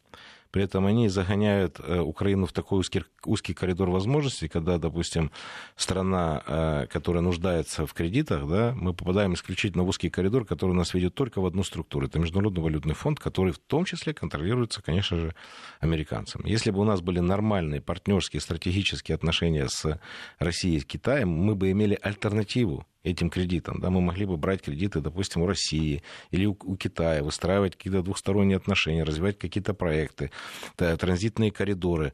[0.49, 5.29] При этом они загоняют э, Украину в такой узкий, узкий коридор возможностей, когда, допустим,
[5.75, 10.95] страна, э, которая нуждается в кредитах, да, мы попадаем исключительно в узкий коридор, который нас
[10.95, 12.07] ведет только в одну структуру.
[12.07, 15.35] Это Международный валютный фонд, который в том числе контролируется, конечно же,
[15.81, 16.49] американцами.
[16.49, 19.99] Если бы у нас были нормальные партнерские стратегические отношения с
[20.39, 23.79] Россией и Китаем, мы бы имели альтернативу этим кредитам.
[23.79, 28.01] Да, мы могли бы брать кредиты, допустим, у России или у, у Китая, выстраивать какие-то
[28.01, 30.31] двухсторонние отношения, развивать какие-то проекты,
[30.75, 32.13] транзитные коридоры.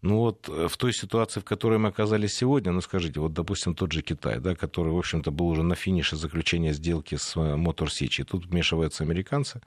[0.00, 3.74] Ну вот э, в той ситуации, в которой мы оказались сегодня, ну скажите, вот допустим
[3.74, 7.90] тот же Китай, да, который, в общем-то, был уже на финише заключения сделки с Мотор
[7.90, 9.60] Сичи, тут вмешиваются американцы,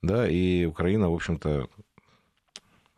[0.00, 1.68] да, и Украина, в общем-то,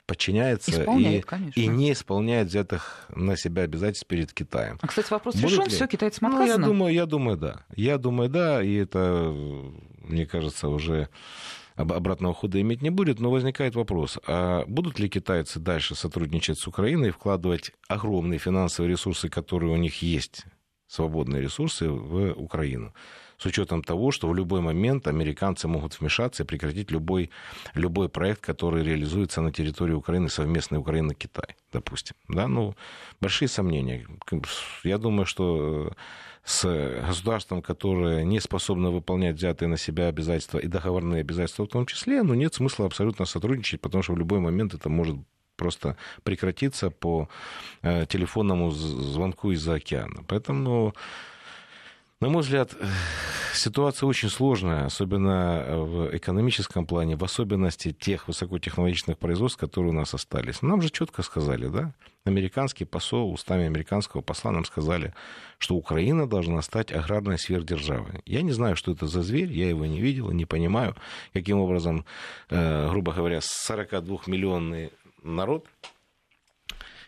[0.09, 1.23] подчиняется и,
[1.55, 4.79] и не исполняет взятых на себя обязательств перед Китаем.
[4.81, 5.71] А, кстати, вопрос Будут решен, ли...
[5.71, 6.57] все, китайцам отказано?
[6.57, 7.61] Ну, я думаю, я думаю, да.
[7.77, 9.31] Я думаю, да, и это,
[10.03, 11.11] мне кажется, уже
[11.77, 16.67] обратного хода иметь не будет, но возникает вопрос, а будут ли китайцы дальше сотрудничать с
[16.67, 20.47] Украиной и вкладывать огромные финансовые ресурсы, которые у них есть,
[20.87, 22.95] свободные ресурсы, в Украину?
[23.39, 27.31] С учетом того, что в любой момент американцы могут вмешаться и прекратить любой,
[27.75, 32.17] любой проект, который реализуется на территории Украины, совместной Украина-Китай, допустим.
[32.29, 32.75] Да, ну,
[33.21, 34.07] большие сомнения.
[34.85, 35.93] Я думаю, что
[36.45, 36.65] с
[37.07, 42.23] государством, которое не способно выполнять взятые на себя обязательства и договорные обязательства в том числе,
[42.23, 45.17] ну, нет смысла абсолютно сотрудничать, потому что в любой момент это может
[45.57, 47.29] просто прекратиться по
[47.83, 50.25] э, телефонному звонку из-за океана.
[50.27, 50.95] Поэтому
[52.21, 52.75] на мой взгляд,
[53.55, 60.15] ситуация очень сложная, особенно в экономическом плане, в особенности тех высокотехнологичных производств, которые у нас
[60.15, 60.63] остались.
[60.63, 65.15] Нам же четко сказали, да, американский посол, устами американского посла нам сказали,
[65.59, 68.21] что Украина должна стать аграрной сверхдержавой.
[68.27, 70.97] Я не знаю, что это за зверь, я его не видел, не понимаю,
[71.33, 72.05] каким образом,
[72.51, 75.67] э, грубо говоря, 42-миллионный народ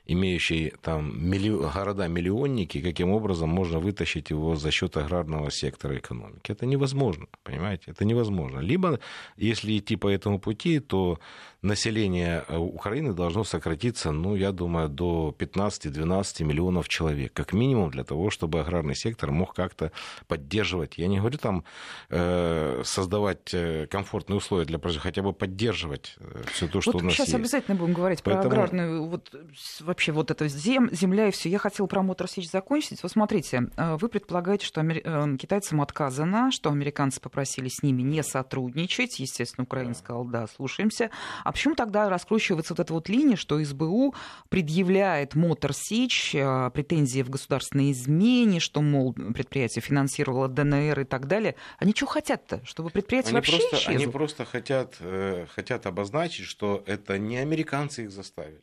[0.07, 1.51] имеющий там милли...
[1.51, 6.53] города-миллионники, каким образом можно вытащить его за счет аграрного сектора экономики.
[6.53, 7.91] Это невозможно, понимаете?
[7.91, 8.61] Это невозможно.
[8.61, 9.01] Либо,
[9.37, 11.19] если идти по этому пути, то
[11.63, 18.05] население э, Украины должно сократиться, ну, я думаю, до 15-12 миллионов человек, как минимум для
[18.05, 19.93] того, чтобы аграрный сектор мог как-то
[20.27, 21.65] поддерживать, я не говорю там
[22.09, 26.17] э, создавать э, комфортные условия для хотя бы поддерживать
[26.53, 27.35] все то, что вот у нас сейчас есть.
[27.35, 28.51] обязательно будем говорить Поэтому...
[28.51, 29.35] про аграрную, вот
[29.81, 31.49] вообще вот это зем, земля и все.
[31.49, 33.03] Я хотела про Мотор Сич закончить.
[33.03, 35.37] Вот смотрите, вы предполагаете, что амер...
[35.37, 39.19] китайцам отказано, что американцы попросили с ними не сотрудничать.
[39.19, 41.11] Естественно, Украина сказала, да, слушаемся.
[41.45, 44.15] А почему тогда раскручивается вот эта вот линия, что СБУ
[44.49, 51.27] предъявляет Мотор Сич а, претензии в государственной измене, что, мол, предприятие финансировало ДНР и так
[51.27, 51.57] далее?
[51.79, 52.61] Они что хотят-то?
[52.65, 53.95] Чтобы предприятие они вообще просто, исчезло?
[53.95, 58.63] Они просто хотят, э, хотят обозначить, что это не американцы их заставили.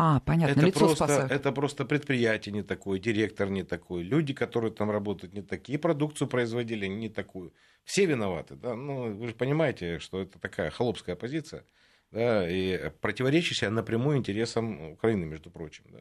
[0.00, 1.32] А, понятно, это лицо просто, спасают.
[1.32, 6.28] Это просто предприятие не такое, директор не такой, люди, которые там работают, не такие, продукцию
[6.28, 7.52] производили не такую.
[7.82, 11.64] Все виноваты, да, ну, вы же понимаете, что это такая холопская позиция
[12.12, 15.82] да, и противоречащая напрямую интересам Украины, между прочим.
[15.90, 15.98] Да.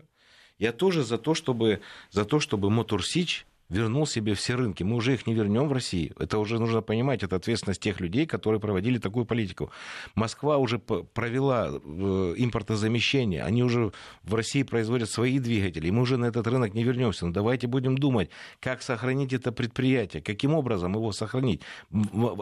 [0.60, 1.82] Я тоже за то, чтобы,
[2.12, 4.84] за то, чтобы Мотурсич вернул себе все рынки.
[4.84, 6.14] Мы уже их не вернем в Россию.
[6.20, 9.72] Это уже нужно понимать, это ответственность тех людей, которые проводили такую политику.
[10.16, 13.92] Москва уже провела э, импортозамещение, они уже
[14.24, 17.26] в России производят свои двигатели, и мы уже на этот рынок не вернемся.
[17.26, 21.62] Но давайте будем думать, как сохранить это предприятие, каким образом его сохранить.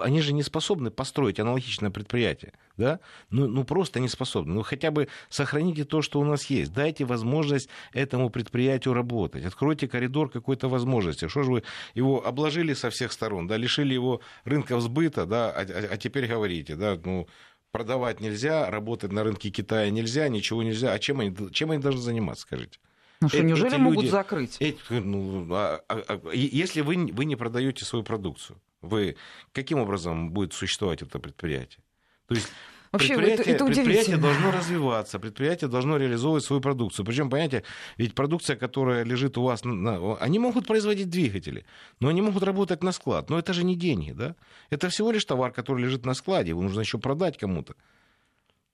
[0.01, 2.99] Они же не способны построить аналогичное предприятие, да?
[3.31, 4.53] Ну, ну просто не способны.
[4.53, 6.71] Ну хотя бы сохраните то, что у нас есть.
[6.73, 9.45] Дайте возможность этому предприятию работать.
[9.45, 11.27] Откройте коридор какой-то возможности возможности.
[11.27, 15.61] Что же вы его обложили со всех сторон, да, лишили его рынка сбыта, да, а,
[15.61, 17.27] а, а теперь говорите, да, ну,
[17.71, 20.93] продавать нельзя, работать на рынке Китая нельзя, ничего нельзя.
[20.93, 22.79] А чем они, чем они должны заниматься, скажите?
[23.21, 24.57] Ну что, неужели эти могут люди, закрыть?
[24.59, 29.15] Эти, ну, а, а, а, если вы, вы не продаете свою продукцию, вы
[29.51, 31.83] каким образом будет существовать это предприятие?
[32.27, 32.51] То есть
[32.95, 37.05] Вообще, предприятие, это, это предприятие должно развиваться, предприятие должно реализовывать свою продукцию.
[37.05, 37.63] Причем, понимаете,
[37.97, 41.65] ведь продукция, которая лежит у вас, на, они могут производить двигатели,
[41.99, 43.29] но они могут работать на склад.
[43.29, 44.35] Но это же не деньги, да?
[44.69, 47.75] Это всего лишь товар, который лежит на складе, его нужно еще продать кому-то.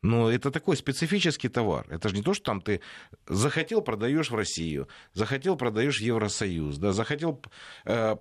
[0.04, 1.86] Но это такой специфический товар.
[1.90, 2.82] Это же не то, что там ты
[3.28, 7.40] захотел, продаешь в Россию, захотел, продаешь в Евросоюз, да, захотел,
[7.86, 8.16] э,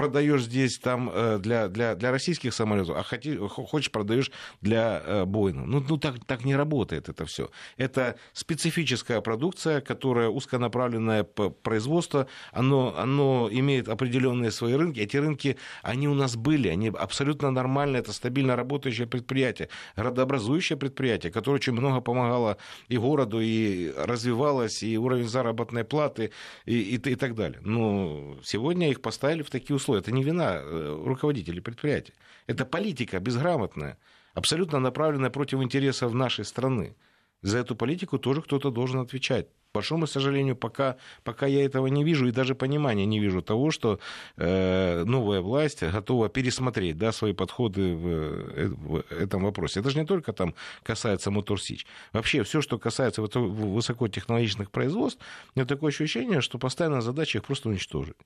[0.00, 4.30] продаешь здесь там э, для, для, для российских самолетов, а хоти, хочешь продаешь
[4.62, 5.66] для э, Боинга.
[5.66, 7.50] Ну, ну так, так не работает это все.
[7.76, 15.00] Это специфическая продукция, которая узконаправленное производство, оно, оно имеет определенные свои рынки.
[15.00, 21.30] Эти рынки, они у нас были, они абсолютно нормально, это стабильно работающее предприятие, градообразующее предприятие,
[21.30, 22.56] которое очень много помогало
[22.88, 26.30] и городу, и развивалось, и уровень заработной платы,
[26.64, 27.60] и, и, и так далее.
[27.62, 29.89] Но сегодня их поставили в такие условия.
[29.96, 32.14] Это не вина э, руководителей предприятия.
[32.46, 33.98] Это политика безграмотная,
[34.34, 36.94] абсолютно направленная против интересов нашей страны.
[37.42, 39.46] За эту политику тоже кто-то должен отвечать.
[39.70, 43.70] К большому сожалению, пока, пока я этого не вижу и даже понимания не вижу того,
[43.70, 44.00] что
[44.36, 49.80] э, новая власть готова пересмотреть да, свои подходы в, э, в этом вопросе.
[49.80, 51.86] Это же не только там касается Моторсич.
[52.12, 55.22] Вообще все, что касается высокотехнологичных производств,
[55.54, 58.16] у меня такое ощущение, что постоянная задача их просто уничтожить.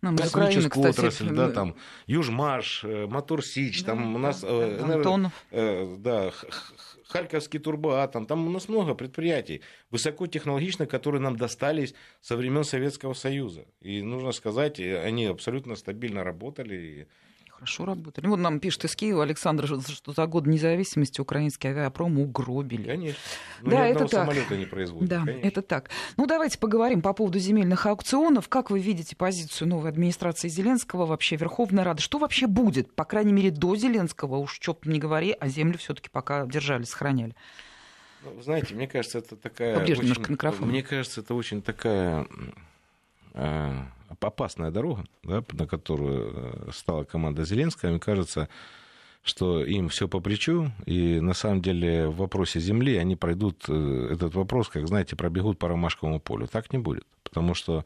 [0.00, 1.74] Ну, Космическую Украины, отрасль, да, там
[2.06, 4.44] Южмаш, э, Моторсич, там у нас...
[4.44, 5.32] Э, Антонов.
[5.50, 6.30] Э, да,
[7.08, 13.64] Харьковский турбоатом, там у нас много предприятий высокотехнологичных, которые нам достались со времен Советского Союза.
[13.80, 17.08] И нужно сказать, они абсолютно стабильно работали.
[17.58, 18.24] Хорошо работали.
[18.28, 22.84] Вот нам пишет из Киева Александр, что за год независимости украинский авиапром угробили.
[22.84, 23.18] Конечно.
[23.62, 24.10] Ну, да, это так.
[24.10, 25.08] самолета не производят.
[25.08, 25.48] Да, конечно.
[25.48, 25.90] это так.
[26.16, 28.48] Ну, давайте поговорим по поводу земельных аукционов.
[28.48, 32.00] Как вы видите позицию новой администрации Зеленского, вообще Верховной Рады?
[32.00, 32.94] Что вообще будет?
[32.94, 36.84] По крайней мере, до Зеленского, уж что не говори, а землю все таки пока держали,
[36.84, 37.34] сохраняли.
[38.22, 39.74] Ну, знаете, мне кажется, это такая...
[39.74, 40.68] Поближе очень, немножко микрофон.
[40.68, 42.28] Мне кажется, это очень такая
[43.34, 43.82] э,
[44.20, 48.48] опасная дорога, да, на которую э, стала команда Зеленского, мне кажется,
[49.22, 54.08] что им все по плечу, и на самом деле в вопросе земли они пройдут э,
[54.12, 56.46] этот вопрос, как, знаете, пробегут по ромашковому полю.
[56.46, 57.84] Так не будет, потому что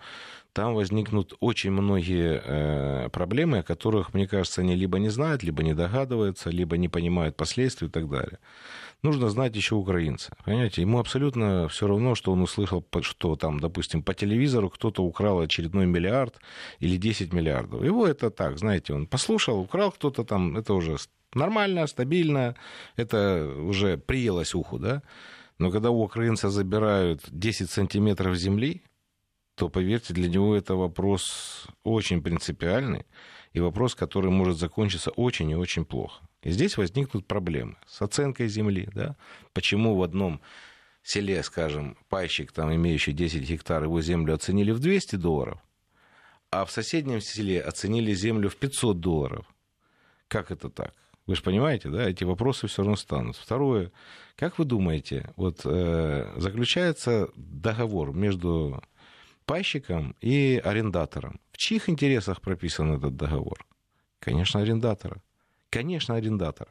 [0.52, 5.62] там возникнут очень многие э, проблемы, о которых, мне кажется, они либо не знают, либо
[5.62, 8.38] не догадываются, либо не понимают последствий и так далее
[9.02, 10.32] нужно знать еще украинца.
[10.44, 15.40] Понимаете, ему абсолютно все равно, что он услышал, что там, допустим, по телевизору кто-то украл
[15.40, 16.40] очередной миллиард
[16.78, 17.84] или 10 миллиардов.
[17.84, 20.96] Его это так, знаете, он послушал, украл кто-то там, это уже
[21.34, 22.54] нормально, стабильно,
[22.96, 25.02] это уже приелось уху, да.
[25.58, 28.82] Но когда у украинца забирают 10 сантиметров земли,
[29.54, 33.04] то, поверьте, для него это вопрос очень принципиальный
[33.52, 36.22] и вопрос, который может закончиться очень и очень плохо.
[36.42, 38.88] И здесь возникнут проблемы с оценкой земли.
[38.94, 39.16] Да?
[39.52, 40.40] Почему в одном
[41.02, 45.58] селе, скажем, пайщик, там, имеющий 10 гектар, его землю оценили в 200 долларов,
[46.50, 49.46] а в соседнем селе оценили землю в 500 долларов?
[50.28, 50.94] Как это так?
[51.26, 53.36] Вы же понимаете, да, эти вопросы все равно станут.
[53.36, 53.92] Второе,
[54.36, 58.82] как вы думаете, вот э, заключается договор между
[59.52, 61.40] пайщиком и арендатором.
[61.52, 63.66] В чьих интересах прописан этот договор?
[64.18, 65.20] Конечно, арендатора
[65.72, 66.70] конечно, арендатора.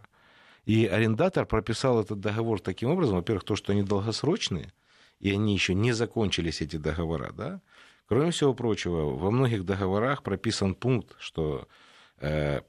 [0.65, 4.71] И арендатор прописал этот договор таким образом, во-первых, то, что они долгосрочные,
[5.19, 7.61] и они еще не закончились, эти договора, да.
[8.05, 11.67] Кроме всего прочего, во многих договорах прописан пункт, что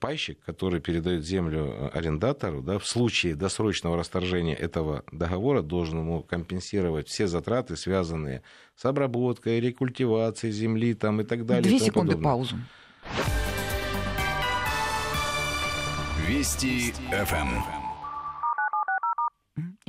[0.00, 7.08] пайщик, который передает землю арендатору, да, в случае досрочного расторжения этого договора должен ему компенсировать
[7.08, 8.42] все затраты, связанные
[8.76, 11.62] с обработкой, рекультивацией земли там, и так далее.
[11.62, 12.24] Две секунды подобное.
[12.24, 12.56] паузу.
[16.26, 17.81] Вести ФМ.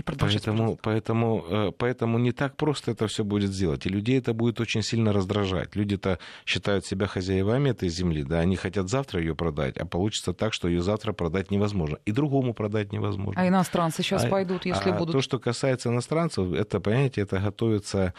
[0.10, 3.86] И поэтому, поэтому, э, поэтому не так просто это все будет сделать.
[3.86, 5.76] И людей это будет очень сильно раздражать.
[5.76, 10.54] Люди-то считают себя хозяевами этой земли, да, они хотят завтра ее продать, а получится так,
[10.54, 11.98] что ее завтра продать невозможно.
[12.06, 13.42] И другому продать невозможно.
[13.42, 15.13] А иностранцы сейчас а, пойдут, если а будут.
[15.13, 18.13] То, что касается иностранцев, это, понимаете, это готовится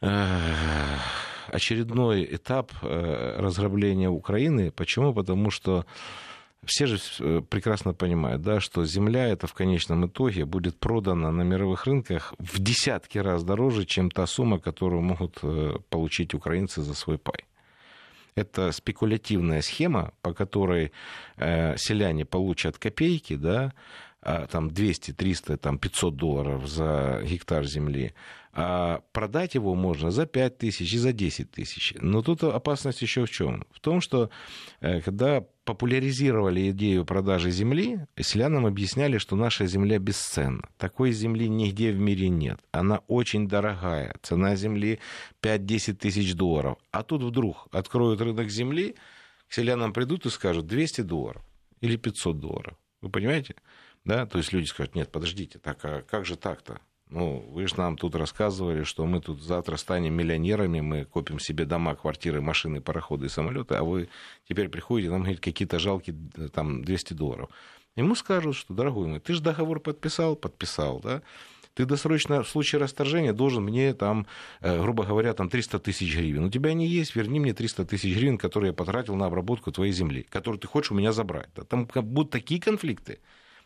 [0.00, 0.08] э,
[1.48, 4.70] очередной этап э, разграбления Украины.
[4.70, 5.12] Почему?
[5.12, 5.84] Потому что
[6.64, 11.42] все же э, прекрасно понимают, да, что земля это в конечном итоге будет продана на
[11.42, 16.94] мировых рынках в десятки раз дороже, чем та сумма, которую могут э, получить украинцы за
[16.94, 17.44] свой пай.
[18.34, 20.92] Это спекулятивная схема, по которой
[21.36, 23.72] э, селяне получат копейки, да,
[24.24, 28.14] а, там 200, 300, там 500 долларов за гектар земли,
[28.52, 31.94] а продать его можно за 5 тысяч и за 10 тысяч.
[31.98, 33.66] Но тут опасность еще в чем?
[33.72, 34.30] В том, что
[34.80, 40.68] э, когда популяризировали идею продажи земли, селянам объясняли, что наша земля бесценна.
[40.76, 42.60] Такой земли нигде в мире нет.
[42.72, 44.16] Она очень дорогая.
[44.22, 44.98] Цена земли
[45.42, 46.78] 5-10 тысяч долларов.
[46.90, 48.96] А тут вдруг откроют рынок земли,
[49.48, 51.42] к селянам придут и скажут 200 долларов
[51.80, 52.76] или 500 долларов.
[53.00, 53.56] Вы понимаете?
[54.04, 54.26] Да?
[54.26, 56.80] То есть люди скажут, нет, подождите, так, а как же так-то?
[57.12, 61.66] Ну, вы же нам тут рассказывали, что мы тут завтра станем миллионерами, мы копим себе
[61.66, 64.08] дома, квартиры, машины, пароходы и самолеты, а вы
[64.48, 66.16] теперь приходите, нам говорите, какие-то жалкие
[66.54, 67.50] там 200 долларов.
[67.96, 71.20] Ему скажут, что, дорогой мой, ты же договор подписал, подписал, да?
[71.74, 74.26] Ты досрочно в случае расторжения должен мне там,
[74.60, 76.44] э, грубо говоря, там 300 тысяч гривен.
[76.44, 79.92] У тебя они есть, верни мне 300 тысяч гривен, которые я потратил на обработку твоей
[79.92, 81.48] земли, которую ты хочешь у меня забрать.
[81.54, 81.64] Да?
[81.64, 83.20] Там будут такие конфликты.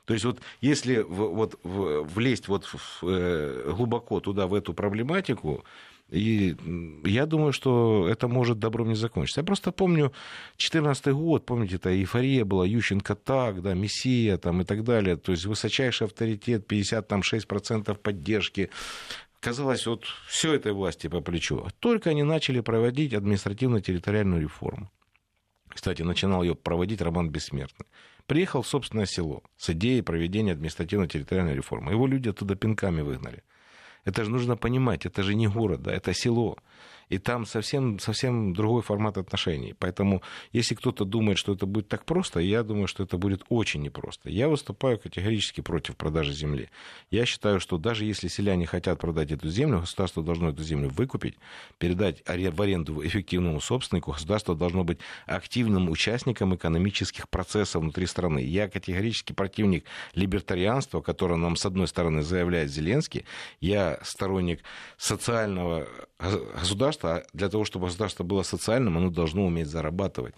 [0.06, 2.66] То есть вот если вот, влезть вот
[3.02, 5.64] э, глубоко туда, в эту проблематику,
[6.08, 6.56] и
[7.04, 9.40] я думаю, что это может добром не закончиться.
[9.40, 10.12] Я просто помню
[10.58, 15.16] 2014 год, помните, это эйфория была, Ющенко так, да, Мессия там и так далее.
[15.16, 18.70] То есть высочайший авторитет, 56% поддержки.
[19.40, 21.66] Казалось, вот все этой власти по плечу.
[21.80, 24.92] Только они начали проводить административно-территориальную реформу.
[25.68, 27.86] Кстати, начинал ее проводить Роман Бессмертный
[28.26, 31.92] приехал в собственное село с идеей проведения административно-территориальной реформы.
[31.92, 33.42] Его люди оттуда пинками выгнали.
[34.04, 36.58] Это же нужно понимать, это же не город, да, это село
[37.08, 39.74] и там совсем, совсем другой формат отношений.
[39.78, 43.82] Поэтому, если кто-то думает, что это будет так просто, я думаю, что это будет очень
[43.82, 44.28] непросто.
[44.28, 46.68] Я выступаю категорически против продажи земли.
[47.10, 51.36] Я считаю, что даже если селяне хотят продать эту землю, государство должно эту землю выкупить,
[51.78, 58.40] передать в аренду эффективному собственнику, государство должно быть активным участником экономических процессов внутри страны.
[58.40, 59.84] Я категорически противник
[60.14, 63.24] либертарианства, которое нам, с одной стороны, заявляет Зеленский.
[63.60, 64.62] Я сторонник
[64.96, 65.86] социального
[66.96, 70.34] государство, а для того, чтобы государство было социальным, оно должно уметь зарабатывать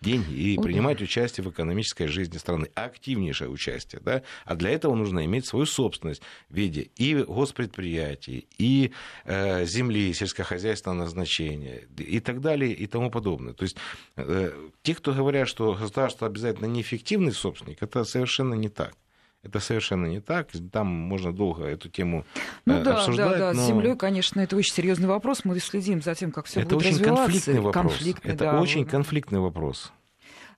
[0.00, 5.24] деньги и принимать участие в экономической жизни страны, активнейшее участие, да, а для этого нужно
[5.24, 8.90] иметь свою собственность в виде и госпредприятий, и
[9.24, 13.52] э, земли сельскохозяйственного назначения, и так далее, и тому подобное.
[13.52, 13.76] То есть
[14.16, 14.50] э,
[14.82, 18.96] те, кто говорят, что государство обязательно неэффективный собственник, это совершенно не так.
[19.42, 20.48] Это совершенно не так.
[20.70, 22.24] Там можно долго эту тему
[22.64, 23.30] ну, э, да, обсуждать.
[23.30, 23.62] Да, да, но...
[23.62, 25.44] с землей, конечно, это очень серьезный вопрос.
[25.44, 27.22] Мы следим за тем, как все это будет очень развиваться.
[27.24, 27.92] Конфликтный вопрос.
[27.92, 29.92] Конфликтный, это да, очень конфликтный вопрос.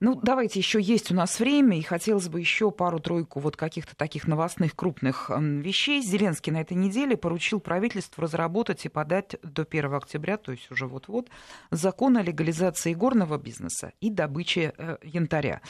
[0.00, 4.26] Ну, давайте еще есть у нас время, и хотелось бы еще пару-тройку вот каких-то таких
[4.26, 6.02] новостных крупных вещей.
[6.02, 10.86] Зеленский на этой неделе поручил правительству разработать и подать до 1 октября, то есть уже
[10.86, 11.28] вот-вот,
[11.70, 15.62] закон о легализации горного бизнеса и добыче э, янтаря.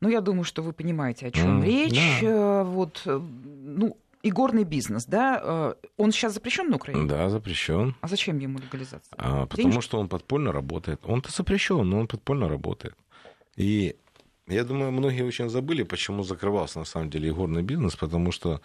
[0.00, 2.20] Ну, я думаю, что вы понимаете, о чем mm, речь.
[2.22, 2.28] Да.
[2.28, 3.20] Э, вот, э,
[3.62, 7.06] ну, и горный бизнес, да, э, он сейчас запрещен на Украине?
[7.06, 7.94] Да, запрещен.
[8.00, 9.14] А зачем ему легализация?
[9.18, 11.00] А, потому что он подпольно работает.
[11.04, 12.94] Он-то запрещен, но он подпольно работает.
[13.56, 13.96] И
[14.46, 18.60] я думаю, многие очень забыли, почему закрывался на самом деле горный бизнес, потому что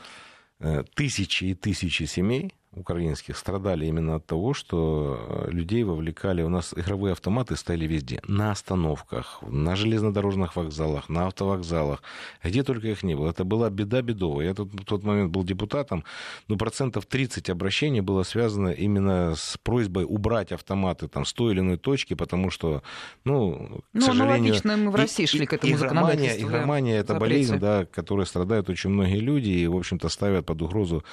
[0.93, 6.43] тысячи и тысячи семей украинских страдали именно от того, что э, людей вовлекали.
[6.43, 8.21] У нас игровые автоматы стояли везде.
[8.27, 12.03] На остановках, на железнодорожных вокзалах, на автовокзалах.
[12.43, 13.29] Где только их не было.
[13.29, 14.47] Это была беда бедовая.
[14.47, 16.03] Я тут в тот момент был депутатом.
[16.47, 21.61] Ну, процентов 30 обращений было связано именно с просьбой убрать автоматы там, с той или
[21.61, 22.83] иной точки, потому что,
[23.23, 24.35] ну, к ну, сожалению...
[24.35, 28.89] аналогично мы в России шли к этому игромания, игромания это болезнь, да, которой страдают очень
[28.89, 31.03] многие люди и, в общем-то, ставят под угрозу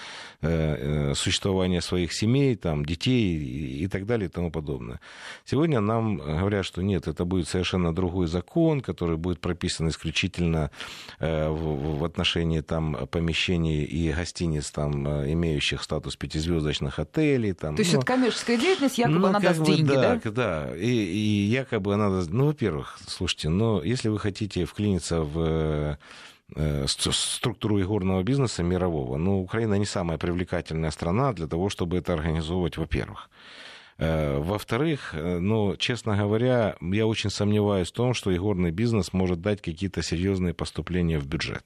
[0.40, 1.14] э, э,
[1.52, 3.36] существование своих семей, там, детей
[3.84, 5.00] и так далее и тому подобное.
[5.44, 10.70] Сегодня нам говорят, что нет, это будет совершенно другой закон, который будет прописан исключительно
[11.20, 17.52] э, в отношении там, помещений и гостиниц, там, э, имеющих статус пятизвездочных отелей.
[17.52, 20.20] Там, То есть ну, это коммерческая деятельность, якобы ну, она даст бы, деньги, да?
[20.24, 20.76] Да, да.
[20.76, 22.30] И, и якобы она даст...
[22.30, 25.98] Ну, во-первых, слушайте, но если вы хотите вклиниться в
[26.86, 29.16] структуру игорного бизнеса мирового.
[29.16, 33.30] Но Украина не самая привлекательная страна для того, чтобы это организовывать, во-первых.
[33.98, 39.40] Э, во-вторых, э, ну, честно говоря, я очень сомневаюсь в том, что игорный бизнес может
[39.40, 41.64] дать какие-то серьезные поступления в бюджет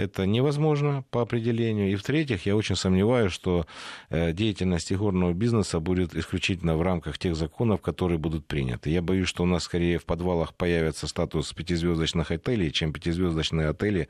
[0.00, 1.92] это невозможно по определению.
[1.92, 3.66] И в-третьих, я очень сомневаюсь, что
[4.08, 8.90] э, деятельность игорного бизнеса будет исключительно в рамках тех законов, которые будут приняты.
[8.90, 14.08] Я боюсь, что у нас скорее в подвалах появится статус пятизвездочных отелей, чем пятизвездочные отели,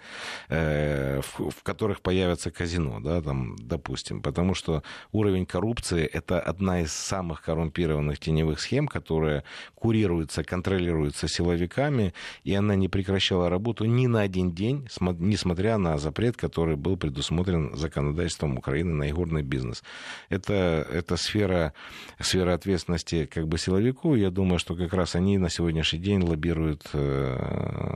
[0.49, 4.23] э, в которых появится казино, да, там, допустим.
[4.23, 4.83] Потому что
[5.13, 9.43] уровень коррупции– это одна из самых коррумпированных теневых схем, которая
[9.75, 12.15] курируется, контролируется силовиками,
[12.45, 14.89] и она не прекращала работу ни на один день,
[15.19, 19.83] несмотря на запрет, который был предусмотрен законодательством Украины на игорный бизнес.
[20.29, 21.73] Это, это сфера,
[22.21, 24.17] сфера ответственности как бы силовиков.
[24.17, 27.37] Я думаю, что как раз они на сегодняшний день лоббируют э,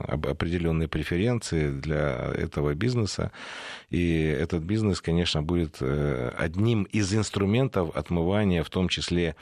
[0.09, 3.33] определенные преференции для этого бизнеса.
[3.91, 9.37] И этот бизнес, конечно, будет э, одним из инструментов отмывания, в том числе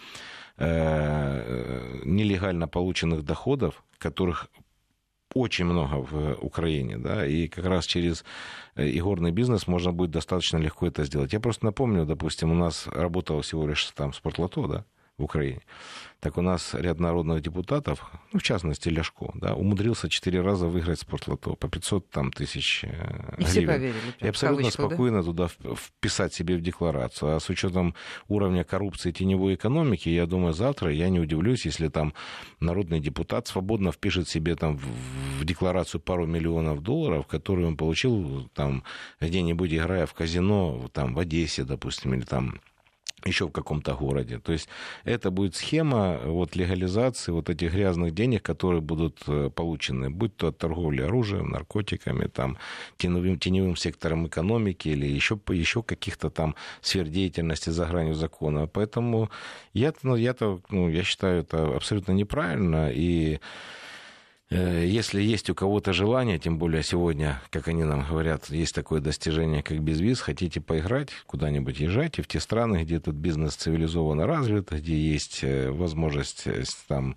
[0.59, 4.49] э, нелегально полученных доходов, которых
[5.35, 8.25] очень много в Украине, да, и как раз через
[8.75, 11.33] э, игорный бизнес можно будет достаточно легко это сделать.
[11.33, 14.85] Я просто напомню, допустим, у нас работало всего лишь там спортлото, да,
[15.19, 15.63] в Украине.
[16.21, 21.01] Так у нас ряд народных депутатов, ну, в частности, Ляшко, да, умудрился четыре раза выиграть
[21.01, 23.95] спортлото по 500 там, тысяч э, И все поверили.
[24.21, 25.25] И абсолютно кавычку, спокойно да?
[25.25, 27.35] туда вписать себе в декларацию.
[27.35, 27.97] А с учетом
[28.29, 32.15] уровня коррупции и теневой экономики, я думаю, завтра я не удивлюсь, если там
[32.61, 38.85] народный депутат свободно впишет себе там в декларацию пару миллионов долларов, которые он получил там
[39.21, 42.61] где-нибудь играя в казино там в Одессе, допустим, или там
[43.25, 44.39] еще в каком-то городе.
[44.39, 44.69] То есть
[45.05, 50.49] это будет схема вот, легализации вот этих грязных денег, которые будут э, получены, будь то
[50.49, 52.59] от торговли оружием, наркотиками, там,
[52.97, 58.67] теневым, теневым сектором экономики или еще, еще каких-то там сфер деятельности за гранью закона.
[58.67, 59.31] Поэтому
[59.73, 62.91] я, ну, я-то, ну, я считаю это абсолютно неправильно.
[62.93, 63.82] И Э,
[64.53, 69.63] если есть у кого-то желание, тем более сегодня, как они нам говорят, есть такое достижение,
[69.63, 74.97] как безвиз, хотите поиграть, куда-нибудь езжайте в те страны, где этот бизнес цивилизованно развит, где
[74.97, 77.17] есть э, возможность э, там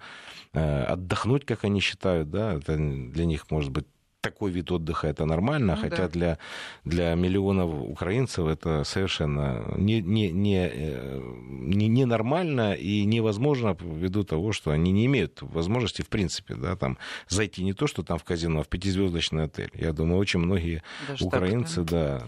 [0.53, 3.85] отдохнуть, как они считают, да, это для них может быть
[4.25, 6.09] такой вид отдыха это нормально, ну, хотя да.
[6.09, 6.37] для,
[6.83, 14.23] для миллионов украинцев это совершенно не, не, не, э, не, не нормально и невозможно ввиду
[14.23, 16.97] того, что они не имеют возможности, в принципе, да, там,
[17.27, 19.71] зайти не то, что там в казино, а в пятизвездочный отель.
[19.73, 22.19] Я думаю, очень многие Даже украинцы, так, да.
[22.19, 22.25] да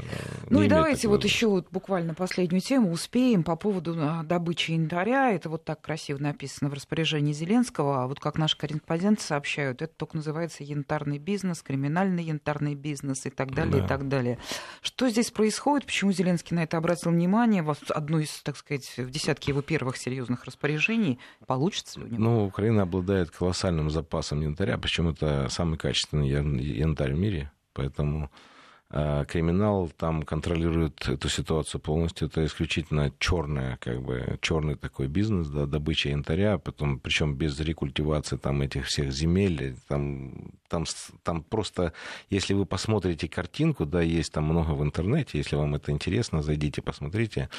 [0.49, 5.31] ну и давайте вот еще вот буквально последнюю тему успеем по поводу а, добычи янтаря.
[5.31, 8.03] Это вот так красиво написано в распоряжении Зеленского.
[8.03, 13.25] А вот как наши корреспонденты сообщают, это только называется янтарный бизнес, криминальный криминальный янтарный бизнес
[13.25, 13.85] и так далее, да.
[13.85, 14.37] и так далее.
[14.81, 15.85] Что здесь происходит?
[15.85, 17.65] Почему Зеленский на это обратил внимание?
[17.89, 21.19] Одно из, так сказать, в десятке его первых серьезных распоряжений.
[21.45, 22.23] Получится ли у него?
[22.23, 27.51] Ну, Украина обладает колоссальным запасом янтаря, причем это самый качественный янтарь в мире.
[27.73, 28.31] Поэтому
[28.89, 32.27] криминал там контролирует эту ситуацию полностью.
[32.27, 38.37] Это исключительно черная, как бы, черный такой бизнес, да, добыча янтаря, потом, причем без рекультивации
[38.37, 39.75] там этих всех земель.
[39.89, 40.85] Там, там,
[41.23, 41.91] там просто,
[42.29, 46.81] если вы посмотрите картинку, да, есть там много в интернете, если вам это интересно, зайдите,
[46.81, 47.49] посмотрите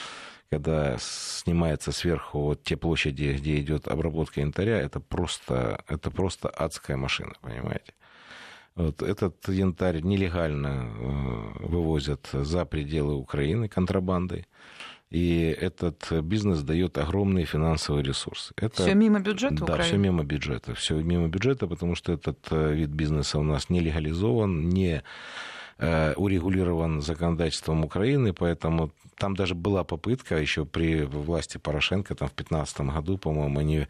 [0.51, 6.97] когда снимается сверху вот те площади, где идет обработка янтаря, это просто, это просто адская
[6.97, 7.93] машина, понимаете?
[8.79, 14.47] Вот этот янтарь нелегально э, вывозят за пределы Украины контрабандой.
[15.11, 18.53] И этот бизнес дает огромные финансовые ресурсы.
[18.57, 19.85] Это, все мимо бюджета Да, Украины?
[19.85, 20.75] все мимо бюджета.
[20.75, 25.03] Все мимо бюджета, потому что этот э, вид бизнеса у нас не легализован, не
[25.81, 32.35] Э, урегулирован законодательством Украины, поэтому там даже была попытка еще при власти Порошенко, там в
[32.37, 33.87] 2015 году, по-моему, они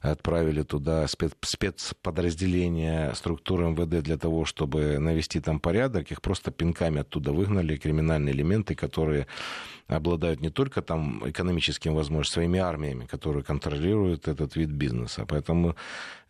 [0.00, 7.00] отправили туда спец спецподразделения структуры МВД для того, чтобы навести там порядок, их просто пинками
[7.00, 9.26] оттуда выгнали, криминальные элементы, которые
[9.88, 15.24] обладают не только там экономическим возможностями, своими армиями, которые контролируют этот вид бизнеса.
[15.26, 15.74] Поэтому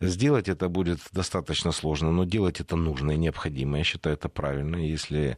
[0.01, 3.77] сделать это будет достаточно сложно, но делать это нужно и необходимо.
[3.77, 4.77] Я считаю, это правильно.
[4.77, 5.37] Если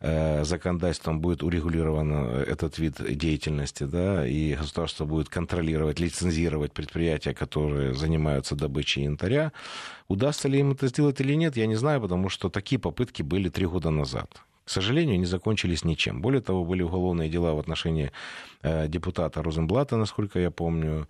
[0.00, 2.12] э, законодательством будет урегулирован
[2.52, 9.52] этот вид деятельности, да, и государство будет контролировать, лицензировать предприятия, которые занимаются добычей янтаря,
[10.08, 13.48] удастся ли им это сделать или нет, я не знаю, потому что такие попытки были
[13.48, 16.20] три года назад к сожалению, не закончились ничем.
[16.20, 18.12] Более того, были уголовные дела в отношении
[18.62, 21.08] э, депутата Розенблата, насколько я помню.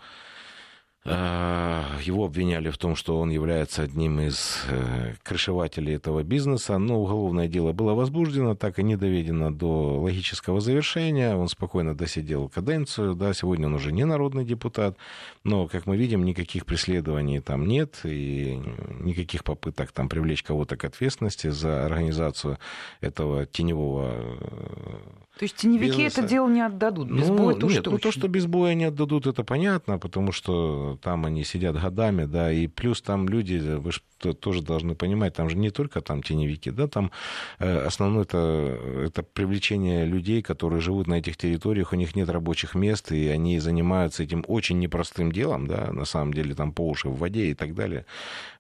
[1.04, 7.02] Э, его обвиняли в том, что он является одним из э, крышевателей этого бизнеса, но
[7.02, 11.34] уголовное дело было возбуждено, так и не доведено до логического завершения.
[11.34, 14.96] Он спокойно досидел каденцию, да, сегодня он уже не народный депутат,
[15.42, 18.62] но, как мы видим, никаких преследований там нет, и
[19.00, 22.58] никаких попыток там привлечь кого-то к ответственности за организацию
[23.00, 24.98] этого теневого э,
[25.38, 26.20] то есть теневики бизнеса.
[26.20, 27.10] это дело не отдадут?
[27.10, 30.30] Без ну, боя то нет, ну то, что без боя не отдадут, это понятно, потому
[30.30, 34.00] что там они сидят годами, да, и плюс там люди, вы же
[34.32, 37.10] тоже должны понимать, там же не только там теневики, да, там
[37.58, 42.74] э, основное это, это привлечение людей, которые живут на этих территориях, у них нет рабочих
[42.74, 47.08] мест, и они занимаются этим очень непростым делом, да, на самом деле там по уши
[47.08, 48.06] в воде и так далее.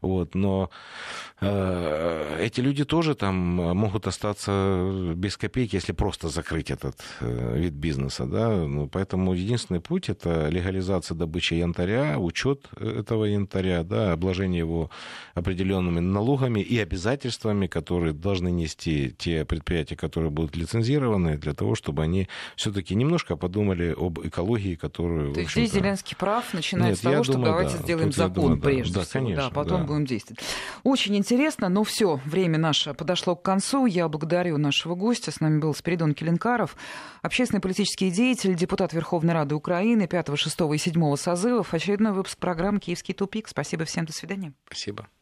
[0.00, 0.70] Вот, но
[1.40, 7.74] э, эти люди тоже там могут остаться без копейки, если просто закрыть этот э, вид
[7.74, 14.60] бизнеса, да, ну, поэтому единственный путь это легализация добычи янтаря, учет этого янтаря, да, обложение
[14.60, 14.90] его
[15.34, 22.02] определенными налогами и обязательствами, которые должны нести те предприятия, которые будут лицензированы, для того, чтобы
[22.02, 25.34] они все-таки немножко подумали об экологии, которую...
[25.34, 28.34] То есть здесь Зеленский прав, начиная Нет, с того, что думаю, давайте да, сделаем закон
[28.34, 29.86] думаю, прежде да, всего, конечно, да, потом да.
[29.86, 30.40] будем действовать.
[30.82, 33.86] Очень интересно, но все, время наше подошло к концу.
[33.86, 35.30] Я благодарю нашего гостя.
[35.30, 36.76] С нами был Спиридон Келенкаров,
[37.22, 41.74] общественный политический деятель, депутат Верховной Рады Украины 5, 6 и 7 созывов.
[41.74, 43.48] Очередной выпуск программы «Киевский тупик».
[43.48, 44.52] Спасибо всем, до свидания.
[44.66, 45.08] Спасибо.